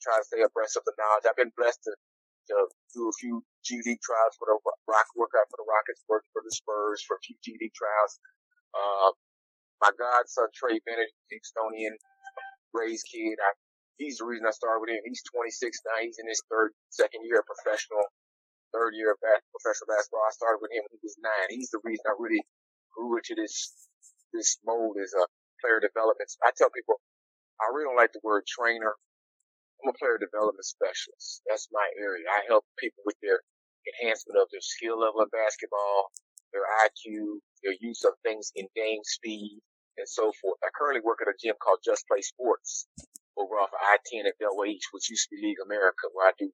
try 0.01 0.17
to 0.17 0.25
stay 0.25 0.41
abreast 0.41 0.81
of 0.81 0.89
the 0.89 0.97
knowledge. 0.97 1.29
I've 1.29 1.37
been 1.37 1.53
blessed 1.53 1.85
to, 1.85 1.93
to 1.93 2.57
do 2.97 3.13
a 3.13 3.15
few 3.21 3.45
G 3.61 3.85
League 3.85 4.01
trials 4.01 4.33
for 4.41 4.49
the 4.49 4.57
Rock, 4.89 5.09
work 5.21 5.37
out 5.37 5.53
for 5.53 5.61
the 5.61 5.69
Rockets, 5.69 6.01
work 6.09 6.25
for 6.33 6.41
the 6.41 6.55
Spurs 6.57 7.05
for 7.05 7.21
a 7.21 7.23
few 7.29 7.37
G 7.45 7.61
League 7.61 7.77
trials. 7.77 8.17
Uh, 8.73 9.13
my 9.85 9.93
godson 10.01 10.49
Trey 10.57 10.81
Bennett, 10.89 11.13
Estonian, 11.29 11.93
Ray's 12.73 13.05
kid. 13.05 13.37
I, 13.37 13.53
he's 14.01 14.17
the 14.17 14.25
reason 14.25 14.49
I 14.49 14.57
started 14.57 14.81
with 14.81 14.97
him. 14.97 15.05
He's 15.05 15.21
26 15.29 15.61
now. 15.85 16.01
He's 16.01 16.17
in 16.17 16.25
his 16.25 16.41
third, 16.49 16.73
second 16.89 17.29
year 17.29 17.45
of 17.45 17.49
professional 17.53 18.09
third 18.75 18.99
year 18.99 19.15
of 19.15 19.23
bas- 19.23 19.47
professional 19.55 19.95
basketball. 19.95 20.27
I 20.27 20.35
started 20.35 20.59
with 20.59 20.75
him 20.75 20.83
when 20.91 20.99
he 20.99 21.07
was 21.07 21.15
nine. 21.23 21.49
He's 21.55 21.71
the 21.71 21.81
reason 21.87 22.03
I 22.11 22.19
really 22.19 22.43
grew 22.91 23.15
into 23.17 23.39
this 23.39 23.71
this 24.35 24.59
mold 24.67 24.99
as 24.99 25.15
a 25.15 25.25
player 25.63 25.79
development. 25.79 26.27
I 26.43 26.51
tell 26.59 26.75
people, 26.75 26.99
I 27.63 27.71
really 27.71 27.87
don't 27.87 28.03
like 28.03 28.11
the 28.11 28.27
word 28.27 28.43
trainer. 28.51 28.99
I'm 29.79 29.95
a 29.95 29.97
player 29.97 30.19
development 30.19 30.67
specialist. 30.67 31.47
That's 31.47 31.71
my 31.71 31.87
area. 31.97 32.27
I 32.27 32.43
help 32.51 32.67
people 32.83 33.07
with 33.07 33.17
their 33.23 33.41
enhancement 33.87 34.41
of 34.43 34.51
their 34.51 34.65
skill 34.65 34.99
level 34.99 35.23
in 35.23 35.31
basketball, 35.31 36.11
their 36.51 36.67
IQ, 36.83 37.39
their 37.63 37.77
use 37.81 38.03
of 38.03 38.19
things 38.27 38.51
in 38.57 38.67
game 38.75 39.05
speed, 39.05 39.61
and 39.99 40.09
so 40.09 40.33
forth. 40.41 40.59
I 40.65 40.69
currently 40.75 41.05
work 41.05 41.21
at 41.23 41.31
a 41.31 41.37
gym 41.39 41.55
called 41.63 41.85
Just 41.85 42.09
Play 42.09 42.23
Sports 42.23 42.87
over 43.37 43.55
off 43.59 43.71
of 43.75 43.83
I-10 43.83 44.27
at 44.27 44.39
Delaware 44.39 44.71
East, 44.71 44.89
which 44.93 45.11
used 45.11 45.29
to 45.29 45.37
be 45.37 45.43
League 45.43 45.63
America, 45.65 46.11
where 46.13 46.29
I 46.29 46.33
do 46.39 46.51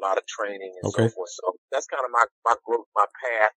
a 0.00 0.04
lot 0.04 0.16
of 0.16 0.24
training 0.24 0.72
and 0.80 0.88
okay. 0.88 1.06
so 1.06 1.14
forth. 1.14 1.32
So 1.36 1.60
that's 1.68 1.86
kind 1.86 2.02
of 2.02 2.10
my, 2.10 2.24
my 2.48 2.56
growth, 2.64 2.88
my 2.96 3.04
path. 3.04 3.54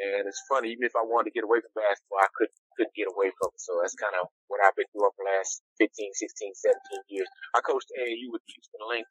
And 0.00 0.24
it's 0.24 0.40
funny, 0.48 0.72
even 0.72 0.88
if 0.88 0.96
I 0.96 1.04
wanted 1.04 1.30
to 1.30 1.36
get 1.36 1.44
away 1.44 1.60
from 1.60 1.76
basketball, 1.76 2.24
I 2.24 2.32
couldn't, 2.32 2.56
couldn't 2.74 2.96
get 2.96 3.12
away 3.12 3.28
from 3.36 3.52
it. 3.52 3.60
So 3.60 3.76
that's 3.78 3.94
kind 3.94 4.16
of 4.16 4.32
what 4.48 4.64
I've 4.64 4.72
been 4.74 4.88
doing 4.96 5.12
for 5.12 5.22
the 5.22 5.28
last 5.28 5.60
15, 5.76 5.92
16, 5.92 6.56
17 6.56 7.12
years. 7.12 7.28
I 7.52 7.60
coached 7.60 7.92
AAU 7.92 8.32
with 8.32 8.40
Houston 8.48 8.82
Lynx 8.88 9.08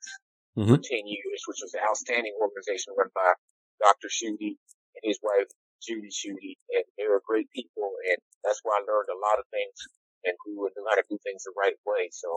mm-hmm. 0.57 0.69
for 0.73 0.81
10 0.81 1.05
years, 1.05 1.45
which 1.45 1.61
was 1.61 1.77
an 1.77 1.85
outstanding 1.85 2.33
organization 2.41 2.97
run 2.97 3.13
by 3.13 3.37
Dr. 3.85 4.09
Schutte 4.09 4.57
and 4.57 5.03
his 5.05 5.21
wife, 5.21 5.45
Judy 5.77 6.09
Schutte. 6.09 6.57
And 6.73 6.85
they 6.97 7.05
were 7.05 7.21
great 7.21 7.53
people. 7.53 7.93
And 8.09 8.17
that's 8.41 8.65
where 8.65 8.73
I 8.73 8.81
learned 8.81 9.13
a 9.13 9.21
lot 9.21 9.37
of 9.37 9.45
things 9.53 9.77
and 10.25 10.33
grew 10.41 10.65
and 10.65 10.73
knew 10.73 10.89
how 10.89 10.97
to 10.97 11.05
do 11.05 11.21
things 11.21 11.45
the 11.45 11.53
right 11.53 11.77
way. 11.85 12.09
So 12.11 12.33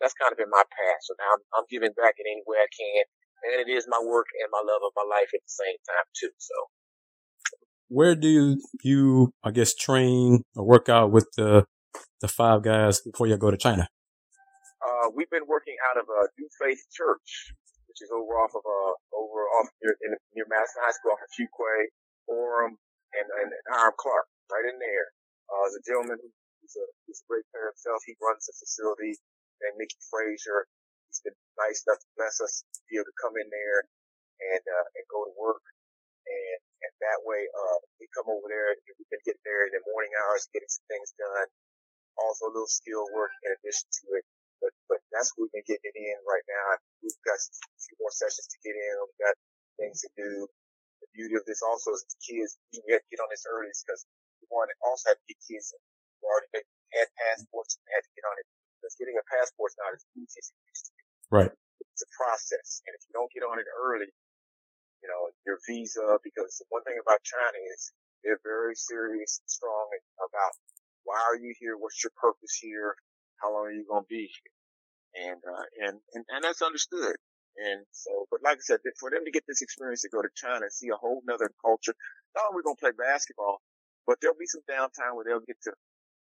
that's 0.00 0.14
kind 0.14 0.32
of 0.32 0.38
been 0.38 0.52
my 0.52 0.64
path. 0.64 1.00
So 1.02 1.18
now 1.18 1.30
I'm, 1.36 1.42
I'm 1.58 1.68
giving 1.68 1.92
back 1.96 2.16
in 2.22 2.26
any 2.28 2.44
way 2.46 2.62
I 2.62 2.70
can 2.70 3.02
and 3.46 3.62
it 3.62 3.70
is 3.70 3.86
my 3.88 4.02
work 4.02 4.26
and 4.42 4.50
my 4.50 4.60
love 4.60 4.82
of 4.82 4.92
my 4.98 5.06
life 5.06 5.30
at 5.30 5.40
the 5.40 5.54
same 5.54 5.78
time 5.86 6.06
too. 6.14 6.34
So, 6.38 6.54
where 7.88 8.14
do 8.14 8.28
you, 8.28 8.60
you 8.82 9.30
I 9.44 9.50
guess, 9.50 9.74
train 9.74 10.42
or 10.54 10.66
work 10.66 10.88
out 10.88 11.12
with 11.12 11.28
the 11.36 11.64
the 12.20 12.28
five 12.28 12.62
guys 12.62 13.00
before 13.00 13.26
you 13.26 13.36
go 13.36 13.50
to 13.50 13.56
China? 13.56 13.88
Uh, 14.82 15.08
we've 15.14 15.30
been 15.30 15.46
working 15.48 15.76
out 15.90 15.96
of 15.96 16.06
a 16.08 16.28
New 16.38 16.48
Faith 16.58 16.82
Church, 16.92 17.54
which 17.86 18.02
is 18.02 18.10
over 18.10 18.34
off 18.42 18.52
of 18.54 18.64
uh 18.66 18.94
over 19.14 19.46
off 19.60 19.70
near 19.82 19.94
in, 20.02 20.12
near 20.34 20.46
Madison 20.50 20.82
High 20.82 20.94
School 20.94 21.14
off 21.14 21.22
of 21.22 21.30
Fuqua, 21.32 21.86
Orem, 22.28 22.74
and 23.14 23.26
and, 23.42 23.48
and 23.54 23.66
Hiram 23.70 23.94
Clark, 23.96 24.26
right 24.50 24.66
in 24.66 24.78
there. 24.82 25.06
Uh, 25.46 25.62
there's 25.70 25.78
a 25.78 25.86
gentleman 25.86 26.18
who's 26.18 26.76
a 26.76 26.86
he's 27.06 27.22
a 27.22 27.26
great 27.30 27.46
player 27.54 27.70
himself. 27.70 28.02
He 28.04 28.18
runs 28.18 28.50
the 28.50 28.54
facility, 28.58 29.14
and 29.62 29.78
Mickey 29.78 29.98
Frazier 30.10 30.66
nice 31.60 31.84
enough 31.86 32.00
to 32.00 32.10
bless 32.16 32.40
us 32.40 32.64
to 32.76 32.80
be 32.88 32.96
able 33.00 33.08
to 33.08 33.18
come 33.20 33.34
in 33.40 33.48
there 33.50 33.80
and 34.54 34.62
uh, 34.64 34.86
and 34.96 35.04
go 35.08 35.24
to 35.26 35.32
work. 35.36 35.64
And 36.26 36.60
and 36.86 36.92
that 37.02 37.20
way, 37.24 37.46
uh, 37.48 37.78
we 38.00 38.06
come 38.12 38.28
over 38.28 38.46
there 38.48 38.74
and 38.76 38.96
we 38.98 39.06
can 39.08 39.22
get 39.26 39.38
there 39.46 39.66
in 39.68 39.72
the 39.74 39.82
morning 39.90 40.12
hours, 40.24 40.48
getting 40.52 40.70
some 40.70 40.86
things 40.90 41.12
done. 41.16 41.48
Also, 42.20 42.48
a 42.48 42.52
little 42.52 42.70
skill 42.70 43.04
work 43.12 43.32
in 43.44 43.52
addition 43.56 43.88
to 44.02 44.06
it. 44.20 44.24
But 44.60 44.72
but 44.88 45.00
that's 45.12 45.32
what 45.36 45.48
we've 45.48 45.56
been 45.62 45.68
getting 45.68 45.96
in 45.96 46.18
right 46.28 46.46
now. 46.48 46.66
We've 47.04 47.22
got 47.26 47.38
a 47.40 47.80
few 47.80 47.96
more 48.00 48.12
sessions 48.14 48.48
to 48.48 48.58
get 48.64 48.76
in. 48.76 48.92
We've 49.04 49.22
got 49.24 49.36
things 49.80 50.00
to 50.04 50.10
do. 50.16 50.48
The 51.04 51.08
beauty 51.12 51.36
of 51.36 51.44
this 51.46 51.60
also 51.62 51.92
is 51.92 52.04
the 52.08 52.18
kids. 52.24 52.56
We 52.72 52.92
have 52.96 53.04
to 53.04 53.10
get 53.12 53.20
on 53.22 53.30
this 53.32 53.44
early 53.48 53.70
because 53.72 54.04
we 54.40 54.48
want 54.52 54.72
to 54.72 54.76
also 54.84 55.12
have 55.12 55.20
to 55.20 55.26
get 55.28 55.40
kids 55.44 55.72
who 55.72 56.24
already 56.24 56.64
had 56.96 57.08
passports 57.20 57.76
and 57.76 57.86
had 57.92 58.04
to 58.04 58.12
get 58.16 58.24
on 58.26 58.36
it. 58.40 58.46
Because 58.80 58.96
getting 58.96 59.18
a 59.20 59.26
passport 59.28 59.72
is 59.72 59.78
not 59.80 59.92
as 59.94 60.04
easy 60.16 60.40
as 60.40 60.48
it 60.50 60.58
used 60.72 60.86
to. 60.88 60.95
Right. 61.30 61.50
It's 61.50 62.04
a 62.04 62.10
process. 62.16 62.82
And 62.86 62.94
if 62.94 63.02
you 63.08 63.12
don't 63.14 63.32
get 63.32 63.42
on 63.42 63.58
it 63.58 63.66
early, 63.72 64.10
you 65.02 65.08
know, 65.08 65.30
your 65.46 65.58
visa, 65.68 66.18
because 66.22 66.62
one 66.70 66.84
thing 66.84 66.98
about 67.00 67.22
China 67.24 67.58
is 67.74 67.92
they're 68.24 68.42
very 68.44 68.74
serious 68.74 69.40
and 69.42 69.50
strong 69.50 69.86
about 70.18 70.52
why 71.04 71.18
are 71.30 71.38
you 71.38 71.54
here? 71.58 71.76
What's 71.78 72.02
your 72.02 72.12
purpose 72.18 72.58
here? 72.60 72.96
How 73.42 73.52
long 73.54 73.70
are 73.70 73.76
you 73.76 73.86
going 73.88 74.02
to 74.04 74.10
be 74.10 74.26
here? 74.26 74.54
And, 75.30 75.40
uh, 75.42 75.66
and, 75.86 75.96
and, 76.14 76.24
and 76.28 76.44
that's 76.44 76.62
understood. 76.62 77.16
And 77.56 77.86
so, 77.92 78.26
but 78.30 78.40
like 78.44 78.58
I 78.58 78.64
said, 78.64 78.80
for 79.00 79.08
them 79.10 79.24
to 79.24 79.32
get 79.32 79.44
this 79.48 79.62
experience 79.62 80.02
to 80.02 80.12
go 80.12 80.20
to 80.20 80.28
China 80.36 80.68
and 80.68 80.72
see 80.72 80.88
a 80.92 81.00
whole 81.00 81.22
nother 81.24 81.50
culture, 81.64 81.94
not 82.36 82.52
only 82.52 82.60
we 82.60 82.68
going 82.68 82.76
to 82.76 82.84
play 82.84 82.96
basketball, 82.96 83.62
but 84.06 84.18
there'll 84.20 84.36
be 84.38 84.50
some 84.50 84.66
downtime 84.68 85.16
where 85.16 85.24
they'll 85.24 85.46
get 85.46 85.56
to, 85.64 85.72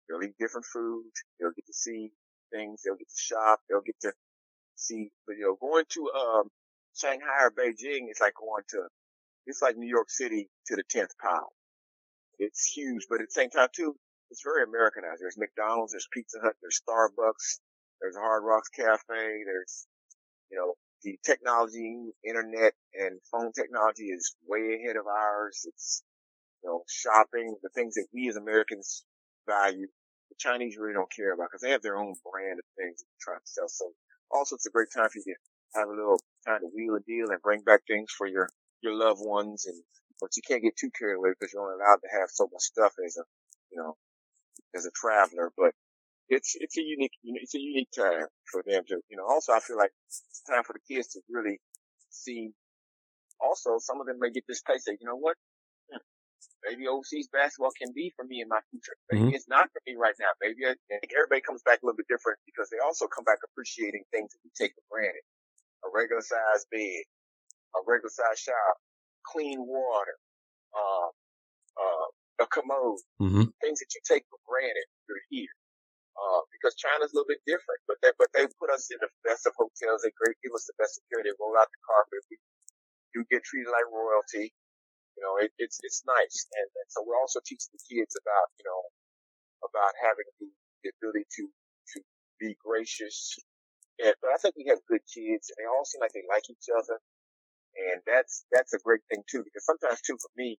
they'll 0.08 0.22
eat 0.22 0.36
different 0.38 0.66
food. 0.68 1.08
They'll 1.40 1.56
get 1.56 1.66
to 1.66 1.72
see 1.72 2.12
things. 2.52 2.82
They'll 2.84 3.00
get 3.00 3.08
to 3.08 3.20
shop. 3.22 3.60
They'll 3.70 3.86
get 3.86 3.96
to 4.02 4.12
see, 4.76 5.11
but 5.26 5.37
you 5.37 5.43
know, 5.43 5.57
going 5.61 5.85
to, 5.90 6.11
um, 6.14 6.49
Shanghai 6.97 7.43
or 7.43 7.50
Beijing 7.50 8.11
is 8.11 8.21
like 8.21 8.35
going 8.35 8.62
to, 8.71 8.87
it's 9.47 9.62
like 9.62 9.76
New 9.76 9.88
York 9.88 10.11
City 10.11 10.49
to 10.66 10.76
the 10.76 10.85
10th 10.85 11.19
power. 11.21 11.49
It's 12.38 12.64
huge, 12.64 13.07
but 13.09 13.21
at 13.21 13.28
the 13.28 13.33
same 13.33 13.50
time 13.50 13.69
too, 13.75 13.97
it's 14.31 14.43
very 14.43 14.64
Americanized. 14.64 15.21
There's 15.21 15.38
McDonald's, 15.38 15.93
there's 15.93 16.09
Pizza 16.12 16.38
Hut, 16.43 16.54
there's 16.62 16.81
Starbucks, 16.87 17.61
there's 18.00 18.16
Hard 18.16 18.43
Rocks 18.45 18.69
Cafe, 18.69 19.43
there's, 19.47 19.87
you 20.50 20.59
know, 20.59 20.75
the 21.04 21.19
technology, 21.25 22.12
internet 22.25 22.73
and 22.95 23.21
phone 23.31 23.52
technology 23.52 24.04
is 24.04 24.35
way 24.49 24.81
ahead 24.81 24.97
of 24.97 25.07
ours. 25.07 25.66
It's, 25.69 26.02
you 26.62 26.71
know, 26.71 26.83
shopping, 26.88 27.54
the 27.62 27.69
things 27.69 27.95
that 27.95 28.07
we 28.12 28.28
as 28.28 28.37
Americans 28.37 29.04
value, 29.47 29.87
the 30.31 30.37
Chinese 30.38 30.76
really 30.78 30.95
don't 30.95 31.12
care 31.12 31.33
about 31.33 31.49
because 31.52 31.61
they 31.61 31.71
have 31.71 31.83
their 31.83 31.99
own 31.99 32.14
brand 32.25 32.59
of 32.59 32.64
things 32.76 33.04
they're 33.04 33.21
trying 33.21 33.40
to 33.45 33.47
sell. 33.47 33.69
So 33.69 33.93
also 34.31 34.57
it's 34.57 34.66
a 34.66 34.71
great 34.71 34.88
time 34.95 35.09
for 35.11 35.19
you 35.19 35.35
to 35.35 35.81
have 35.81 35.88
a 35.88 35.93
little 35.93 36.21
time 36.47 36.61
to 36.61 36.71
wheel 36.75 36.95
and 36.97 37.04
deal 37.07 37.31
and 37.31 37.43
bring 37.43 37.62
back 37.62 37.83
things 37.87 38.11
for 38.16 38.26
your, 38.26 38.49
your 38.83 38.95
loved 38.95 39.21
ones 39.23 39.66
and, 39.66 39.76
but 40.21 40.31
you 40.37 40.43
can't 40.47 40.62
get 40.62 40.76
too 40.76 40.90
carried 40.99 41.16
away 41.16 41.31
because 41.31 41.52
you're 41.52 41.62
only 41.62 41.75
allowed 41.75 42.00
to 42.02 42.09
have 42.21 42.31
so 42.31 42.49
much 42.52 42.62
stuff 42.62 42.93
as 43.04 43.16
a, 43.19 43.25
you 43.73 43.78
know, 43.78 43.97
as 44.76 44.87
a 44.87 44.90
traveler, 44.95 45.52
but 45.57 45.73
it's, 46.28 46.57
it's 46.61 46.78
a 46.78 46.83
unique, 46.83 47.12
it's 47.25 47.54
a 47.54 47.61
unique 47.61 47.90
time 47.97 48.26
for 48.50 48.62
them 48.66 48.83
to, 48.88 49.00
you 49.11 49.16
know, 49.16 49.26
also 49.28 49.52
I 49.52 49.61
feel 49.61 49.76
like 49.78 49.93
it's 50.09 50.43
time 50.49 50.64
for 50.64 50.75
the 50.75 50.95
kids 50.95 51.09
to 51.14 51.21
really 51.31 51.61
see 52.11 52.50
also 53.40 53.78
some 53.78 54.00
of 54.00 54.07
them 54.07 54.19
may 54.21 54.31
get 54.31 54.45
this 54.49 54.62
taste 54.62 54.87
that, 54.87 54.97
you 55.00 55.07
know 55.07 55.16
what? 55.16 55.37
Maybe 56.64 56.88
overseas 56.88 57.28
basketball 57.28 57.76
can 57.76 57.92
be 57.92 58.12
for 58.16 58.25
me 58.25 58.40
in 58.40 58.49
my 58.49 58.61
future. 58.73 58.97
Maybe 59.12 59.28
mm-hmm. 59.28 59.37
it's 59.37 59.49
not 59.49 59.68
for 59.68 59.80
me 59.85 60.00
right 60.00 60.16
now. 60.16 60.33
Maybe 60.40 60.64
I, 60.64 60.73
everybody 61.12 61.44
comes 61.44 61.61
back 61.62 61.80
a 61.80 61.85
little 61.85 62.00
bit 62.00 62.09
different 62.09 62.40
because 62.49 62.73
they 62.73 62.80
also 62.80 63.04
come 63.06 63.25
back 63.25 63.44
appreciating 63.44 64.09
things 64.09 64.33
that 64.33 64.40
we 64.40 64.50
take 64.56 64.73
for 64.73 64.85
granted. 64.88 65.25
A 65.85 65.92
regular 65.92 66.25
size 66.25 66.64
bed, 66.73 67.04
a 67.76 67.85
regular 67.85 68.09
size 68.09 68.40
shower, 68.40 68.75
clean 69.28 69.61
water, 69.61 70.16
uh, 70.73 71.09
uh, 71.76 72.06
a 72.40 72.47
commode, 72.49 73.04
mm-hmm. 73.21 73.47
things 73.61 73.78
that 73.85 73.92
you 73.92 74.00
take 74.09 74.25
for 74.33 74.40
granted 74.49 74.88
you're 75.09 75.25
here. 75.28 75.52
Uh, 76.14 76.47
because 76.54 76.78
China's 76.78 77.11
a 77.11 77.14
little 77.18 77.26
bit 77.26 77.42
different, 77.42 77.83
but 77.90 77.99
they, 77.99 78.14
but 78.16 78.30
they 78.30 78.47
put 78.62 78.71
us 78.71 78.87
in 78.88 78.99
the 79.02 79.11
best 79.26 79.50
of 79.50 79.52
hotels. 79.59 80.06
They 80.06 80.14
great, 80.14 80.38
give 80.47 80.54
us 80.54 80.62
the 80.71 80.78
best 80.78 81.02
security. 81.02 81.35
They 81.35 81.37
roll 81.42 81.59
out 81.59 81.66
the 81.66 81.83
carpet. 81.83 82.23
We 82.30 82.38
do 83.12 83.26
get 83.35 83.42
treated 83.42 83.68
like 83.75 83.83
royalty. 83.90 84.54
You 85.16 85.23
know, 85.23 85.35
it, 85.38 85.50
it's 85.59 85.78
it's 85.83 86.02
nice, 86.06 86.38
and, 86.59 86.68
and 86.68 86.88
so 86.90 87.02
we're 87.06 87.18
also 87.21 87.38
teaching 87.44 87.71
the 87.71 87.83
kids 87.87 88.14
about 88.18 88.50
you 88.59 88.66
know 88.66 88.83
about 89.62 89.94
having 90.02 90.26
the, 90.40 90.49
the 90.83 90.90
ability 90.99 91.26
to 91.38 91.44
to 91.94 91.99
be 92.40 92.56
gracious. 92.59 93.38
And, 94.02 94.14
but 94.18 94.35
I 94.35 94.38
think 94.42 94.59
we 94.59 94.66
have 94.68 94.83
good 94.90 95.06
kids, 95.06 95.50
and 95.50 95.56
they 95.59 95.71
all 95.71 95.87
seem 95.87 96.02
like 96.02 96.11
they 96.12 96.26
like 96.26 96.50
each 96.50 96.66
other, 96.66 96.99
and 97.78 98.02
that's 98.06 98.44
that's 98.50 98.75
a 98.75 98.83
great 98.83 99.06
thing 99.11 99.23
too. 99.30 99.47
Because 99.47 99.64
sometimes 99.64 100.02
too, 100.02 100.18
for 100.18 100.30
me, 100.35 100.59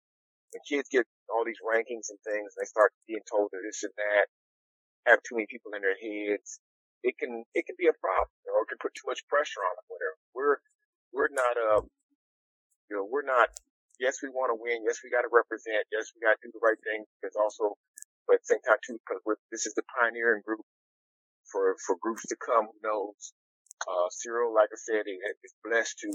when 0.56 0.64
kids 0.64 0.88
get 0.88 1.04
all 1.28 1.44
these 1.44 1.60
rankings 1.60 2.08
and 2.08 2.20
things, 2.24 2.56
and 2.56 2.60
they 2.64 2.70
start 2.70 2.96
being 3.08 3.24
told 3.28 3.52
that 3.52 3.60
this 3.60 3.84
and 3.84 3.96
that, 4.00 4.28
have 5.06 5.20
too 5.24 5.36
many 5.36 5.48
people 5.52 5.72
in 5.76 5.84
their 5.84 6.00
heads, 6.00 6.60
it 7.04 7.18
can 7.20 7.44
it 7.54 7.66
can 7.68 7.76
be 7.78 7.88
a 7.88 7.98
problem, 8.02 8.32
or 8.50 8.64
it 8.64 8.70
can 8.72 8.80
put 8.82 8.96
too 8.96 9.08
much 9.08 9.22
pressure 9.28 9.62
on 9.62 9.76
them. 9.78 9.88
Whatever. 9.92 10.18
We're 10.34 10.58
we're 11.14 11.34
not 11.34 11.56
uh 11.60 11.82
you 12.90 12.96
know 12.98 13.06
we're 13.06 13.26
not 13.26 13.50
yes, 14.00 14.22
we 14.22 14.30
want 14.30 14.52
to 14.52 14.58
win. 14.58 14.84
Yes, 14.86 15.02
we 15.04 15.10
got 15.10 15.24
to 15.24 15.32
represent. 15.32 15.86
Yes, 15.92 16.12
we 16.16 16.24
got 16.24 16.38
to 16.40 16.42
do 16.44 16.52
the 16.54 16.64
right 16.64 16.80
thing 16.84 17.06
because 17.20 17.36
also, 17.36 17.75
but 18.28 18.40
at 18.40 18.42
the 18.46 18.58
same 18.58 18.64
time 18.64 18.82
too, 18.86 18.98
because 19.02 19.22
this 19.52 19.66
is 19.66 19.74
the 19.75 19.86
pioneering 19.92 20.42
group 20.46 20.62
for, 21.50 21.75
for 21.86 21.96
groups 22.02 22.25
to 22.28 22.38
come. 22.40 22.68
Who 22.68 22.80
knows? 22.84 23.34
Uh, 23.86 24.08
Cyril, 24.10 24.56
like 24.56 24.72
I 24.72 24.80
said, 24.80 25.06
is 25.06 25.54
blessed 25.64 26.00
to 26.08 26.10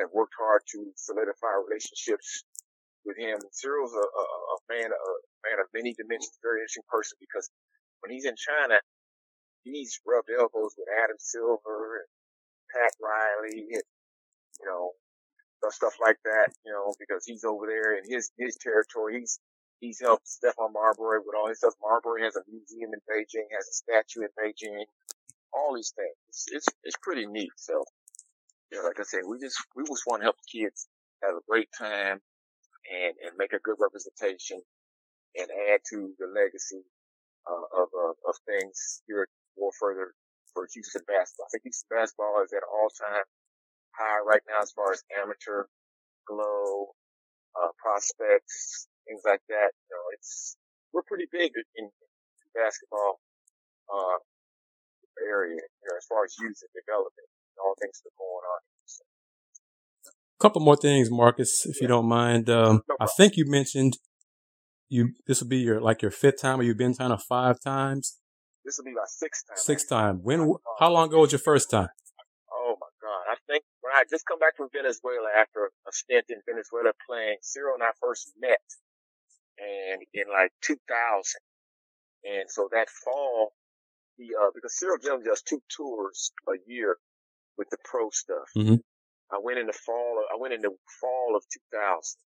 have 0.00 0.10
worked 0.10 0.34
hard 0.34 0.62
to 0.74 0.90
solidify 0.96 1.54
relationships 1.62 2.42
with 3.06 3.14
him. 3.16 3.38
And 3.38 3.54
Cyril's 3.54 3.94
a, 3.94 4.02
a, 4.02 4.24
a 4.26 4.56
man, 4.66 4.90
a 4.90 5.10
man 5.46 5.58
of 5.62 5.70
many 5.70 5.94
dimensions, 5.94 6.34
very 6.42 6.64
interesting 6.64 6.88
person 6.90 7.14
because 7.22 7.46
when 8.02 8.10
he's 8.10 8.26
in 8.26 8.34
China, 8.34 8.82
he's 9.62 10.00
rubbed 10.02 10.30
elbows 10.34 10.74
with 10.74 10.90
Adam 10.90 11.16
Silver 11.18 12.02
and 12.02 12.10
Pat 12.74 12.92
Riley 12.98 13.78
and, 13.78 13.86
you 14.58 14.66
know, 14.66 14.98
stuff 15.70 15.94
like 16.00 16.18
that, 16.24 16.52
you 16.64 16.72
know, 16.72 16.94
because 16.98 17.24
he's 17.26 17.44
over 17.44 17.66
there 17.66 17.96
in 17.98 18.04
his, 18.08 18.30
his 18.38 18.56
territory. 18.60 19.20
He's, 19.20 19.40
he's 19.80 20.00
helped 20.00 20.26
Stephon 20.26 20.72
Marbury 20.72 21.20
with 21.20 21.34
all 21.36 21.48
his 21.48 21.58
stuff. 21.58 21.74
Marbury 21.82 22.22
has 22.22 22.36
a 22.36 22.42
museum 22.48 22.90
in 22.92 23.00
Beijing, 23.08 23.48
has 23.54 23.68
a 23.68 23.74
statue 23.74 24.26
in 24.26 24.32
Beijing, 24.38 24.84
all 25.52 25.74
these 25.74 25.92
things. 25.96 26.16
It's, 26.28 26.46
it's, 26.52 26.68
it's 26.84 26.96
pretty 27.02 27.26
neat. 27.26 27.52
So, 27.56 27.84
know, 28.72 28.84
like 28.84 29.00
I 29.00 29.04
said, 29.04 29.22
we 29.26 29.38
just, 29.38 29.58
we 29.74 29.84
just 29.84 30.06
want 30.06 30.22
to 30.22 30.26
help 30.26 30.36
the 30.36 30.60
kids 30.60 30.88
have 31.22 31.34
a 31.34 31.46
great 31.48 31.68
time 31.76 32.20
and, 32.86 33.14
and 33.24 33.32
make 33.38 33.52
a 33.52 33.62
good 33.64 33.76
representation 33.80 34.60
and 35.36 35.48
add 35.72 35.80
to 35.90 36.12
the 36.18 36.26
legacy 36.32 36.84
uh, 37.46 37.82
of 37.82 37.88
uh, 37.92 38.16
of 38.28 38.34
things 38.46 39.02
here 39.06 39.28
more 39.58 39.72
further 39.78 40.12
for 40.52 40.66
Houston 40.72 41.02
basketball. 41.06 41.46
I 41.46 41.50
think 41.52 41.64
Houston 41.64 41.92
basketball 41.92 42.42
is 42.44 42.52
at 42.52 42.64
all 42.66 42.88
time 42.90 43.26
high 43.98 44.20
right 44.26 44.42
now 44.48 44.62
as 44.62 44.70
far 44.72 44.92
as 44.92 45.02
amateur 45.22 45.64
glow, 46.26 46.92
uh, 47.56 47.72
prospects, 47.78 48.88
things 49.08 49.22
like 49.24 49.42
that. 49.48 49.70
You 49.72 49.88
know, 49.90 50.04
it's 50.12 50.56
we're 50.92 51.02
pretty 51.02 51.26
big 51.30 51.52
in, 51.76 51.90
basketball 52.54 53.20
uh, 53.92 54.16
area 55.28 55.56
you 55.56 55.86
know, 55.88 55.96
as 55.96 56.06
far 56.08 56.24
as 56.24 56.34
youth 56.40 56.56
and 56.64 56.72
development, 56.72 57.28
and 57.28 57.60
all 57.62 57.74
things 57.80 58.00
that 58.00 58.08
are 58.08 58.18
going 58.18 58.46
on. 58.48 58.60
So, 58.86 59.04
A 60.04 60.40
couple 60.40 60.62
more 60.62 60.76
things, 60.76 61.10
Marcus, 61.10 61.66
if 61.66 61.80
you 61.82 61.86
don't 61.88 62.08
mind. 62.08 62.48
Um, 62.48 62.82
No 62.88 62.96
I 63.00 63.06
think 63.16 63.36
you 63.36 63.44
mentioned 63.46 63.98
you 64.88 65.12
this 65.26 65.40
will 65.40 65.48
be 65.48 65.58
your 65.58 65.80
like 65.80 66.02
your 66.02 66.10
fifth 66.10 66.40
time, 66.40 66.60
or 66.60 66.62
you've 66.62 66.78
been 66.78 66.94
kind 66.94 67.12
of 67.12 67.22
five 67.22 67.60
times, 67.60 68.18
this 68.64 68.78
will 68.78 68.84
be 68.84 68.92
my 68.92 69.06
sixth 69.06 69.46
time. 69.46 69.56
sixth 69.56 69.88
time. 69.88 70.20
When? 70.22 70.54
How 70.80 70.90
long 70.90 71.08
ago 71.08 71.20
was 71.20 71.32
your 71.32 71.38
first 71.38 71.70
time? 71.70 71.88
I 73.96 74.00
I 74.00 74.04
just 74.10 74.26
come 74.26 74.38
back 74.38 74.56
from 74.56 74.68
Venezuela 74.72 75.28
after 75.38 75.70
a 75.88 75.92
stint 75.92 76.26
in 76.28 76.40
Venezuela 76.48 76.92
playing, 77.08 77.38
Cyril 77.42 77.74
and 77.74 77.82
I 77.82 77.90
first 78.00 78.32
met 78.40 78.60
and 79.58 80.02
in 80.14 80.24
like 80.30 80.52
2000. 80.62 81.40
And 82.24 82.50
so 82.50 82.68
that 82.72 82.88
fall, 82.90 83.52
he, 84.16 84.30
uh, 84.40 84.50
because 84.54 84.78
Cyril 84.78 84.98
Jim 85.02 85.22
does 85.22 85.42
two 85.42 85.62
tours 85.74 86.32
a 86.48 86.54
year 86.66 86.98
with 87.56 87.68
the 87.70 87.78
pro 87.84 88.10
stuff. 88.10 88.50
Mhm. 88.56 88.82
I 89.30 89.38
went 89.38 89.58
in 89.58 89.66
the 89.66 89.72
fall, 89.72 90.24
I 90.32 90.36
went 90.36 90.54
in 90.54 90.62
the 90.62 90.76
fall 91.00 91.36
of 91.36 91.44
2000. 91.48 92.20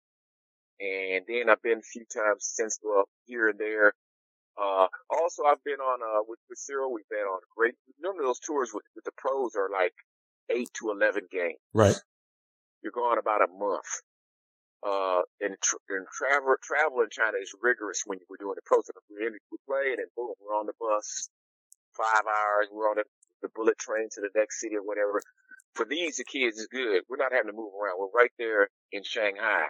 And 0.80 1.26
then 1.28 1.50
I've 1.50 1.62
been 1.62 1.78
a 1.78 1.82
few 1.82 2.04
times 2.06 2.46
since, 2.46 2.78
well, 2.82 3.08
here 3.26 3.48
and 3.48 3.58
there. 3.58 3.94
Uh, 4.56 4.88
also 5.10 5.44
I've 5.44 5.62
been 5.64 5.80
on, 5.80 6.02
uh, 6.02 6.24
with, 6.26 6.40
with 6.48 6.58
Cyril, 6.58 6.92
we've 6.92 7.08
been 7.08 7.26
on 7.26 7.40
great, 7.56 7.74
normally 8.00 8.24
those 8.26 8.40
tours 8.40 8.72
with, 8.74 8.84
with 8.94 9.04
the 9.04 9.12
pros 9.18 9.56
are 9.56 9.70
like 9.70 9.94
eight 10.50 10.70
to 10.80 10.90
11 10.90 11.28
games. 11.30 11.58
Right. 11.74 11.96
You're 12.82 12.92
gone 12.92 13.18
about 13.18 13.42
a 13.42 13.50
month. 13.52 13.90
Uh, 14.80 15.20
and, 15.40 15.56
tr- 15.60 15.84
and 15.90 16.06
travel, 16.08 16.56
travel 16.62 17.00
in 17.04 17.10
China 17.12 17.36
is 17.36 17.52
rigorous 17.60 18.02
when 18.06 18.18
you 18.18 18.24
were 18.30 18.40
doing 18.40 18.56
the 18.56 18.64
pro 18.64 18.80
stuff. 18.80 19.04
We, 19.10 19.28
we 19.28 19.58
play 19.68 19.92
and 19.92 20.08
boom, 20.16 20.32
we're 20.40 20.56
on 20.56 20.66
the 20.66 20.76
bus. 20.80 21.28
Five 21.92 22.24
hours, 22.24 22.68
we're 22.72 22.88
on 22.88 22.96
the, 22.96 23.04
the 23.42 23.52
bullet 23.54 23.76
train 23.76 24.08
to 24.16 24.20
the 24.22 24.32
next 24.34 24.60
city 24.60 24.76
or 24.76 24.82
whatever. 24.82 25.20
For 25.74 25.84
these, 25.84 26.16
the 26.16 26.24
kids 26.24 26.56
is 26.56 26.66
good. 26.72 27.02
We're 27.08 27.20
not 27.20 27.32
having 27.32 27.52
to 27.52 27.56
move 27.56 27.76
around. 27.76 28.00
We're 28.00 28.16
right 28.16 28.32
there 28.38 28.68
in 28.90 29.04
Shanghai. 29.04 29.68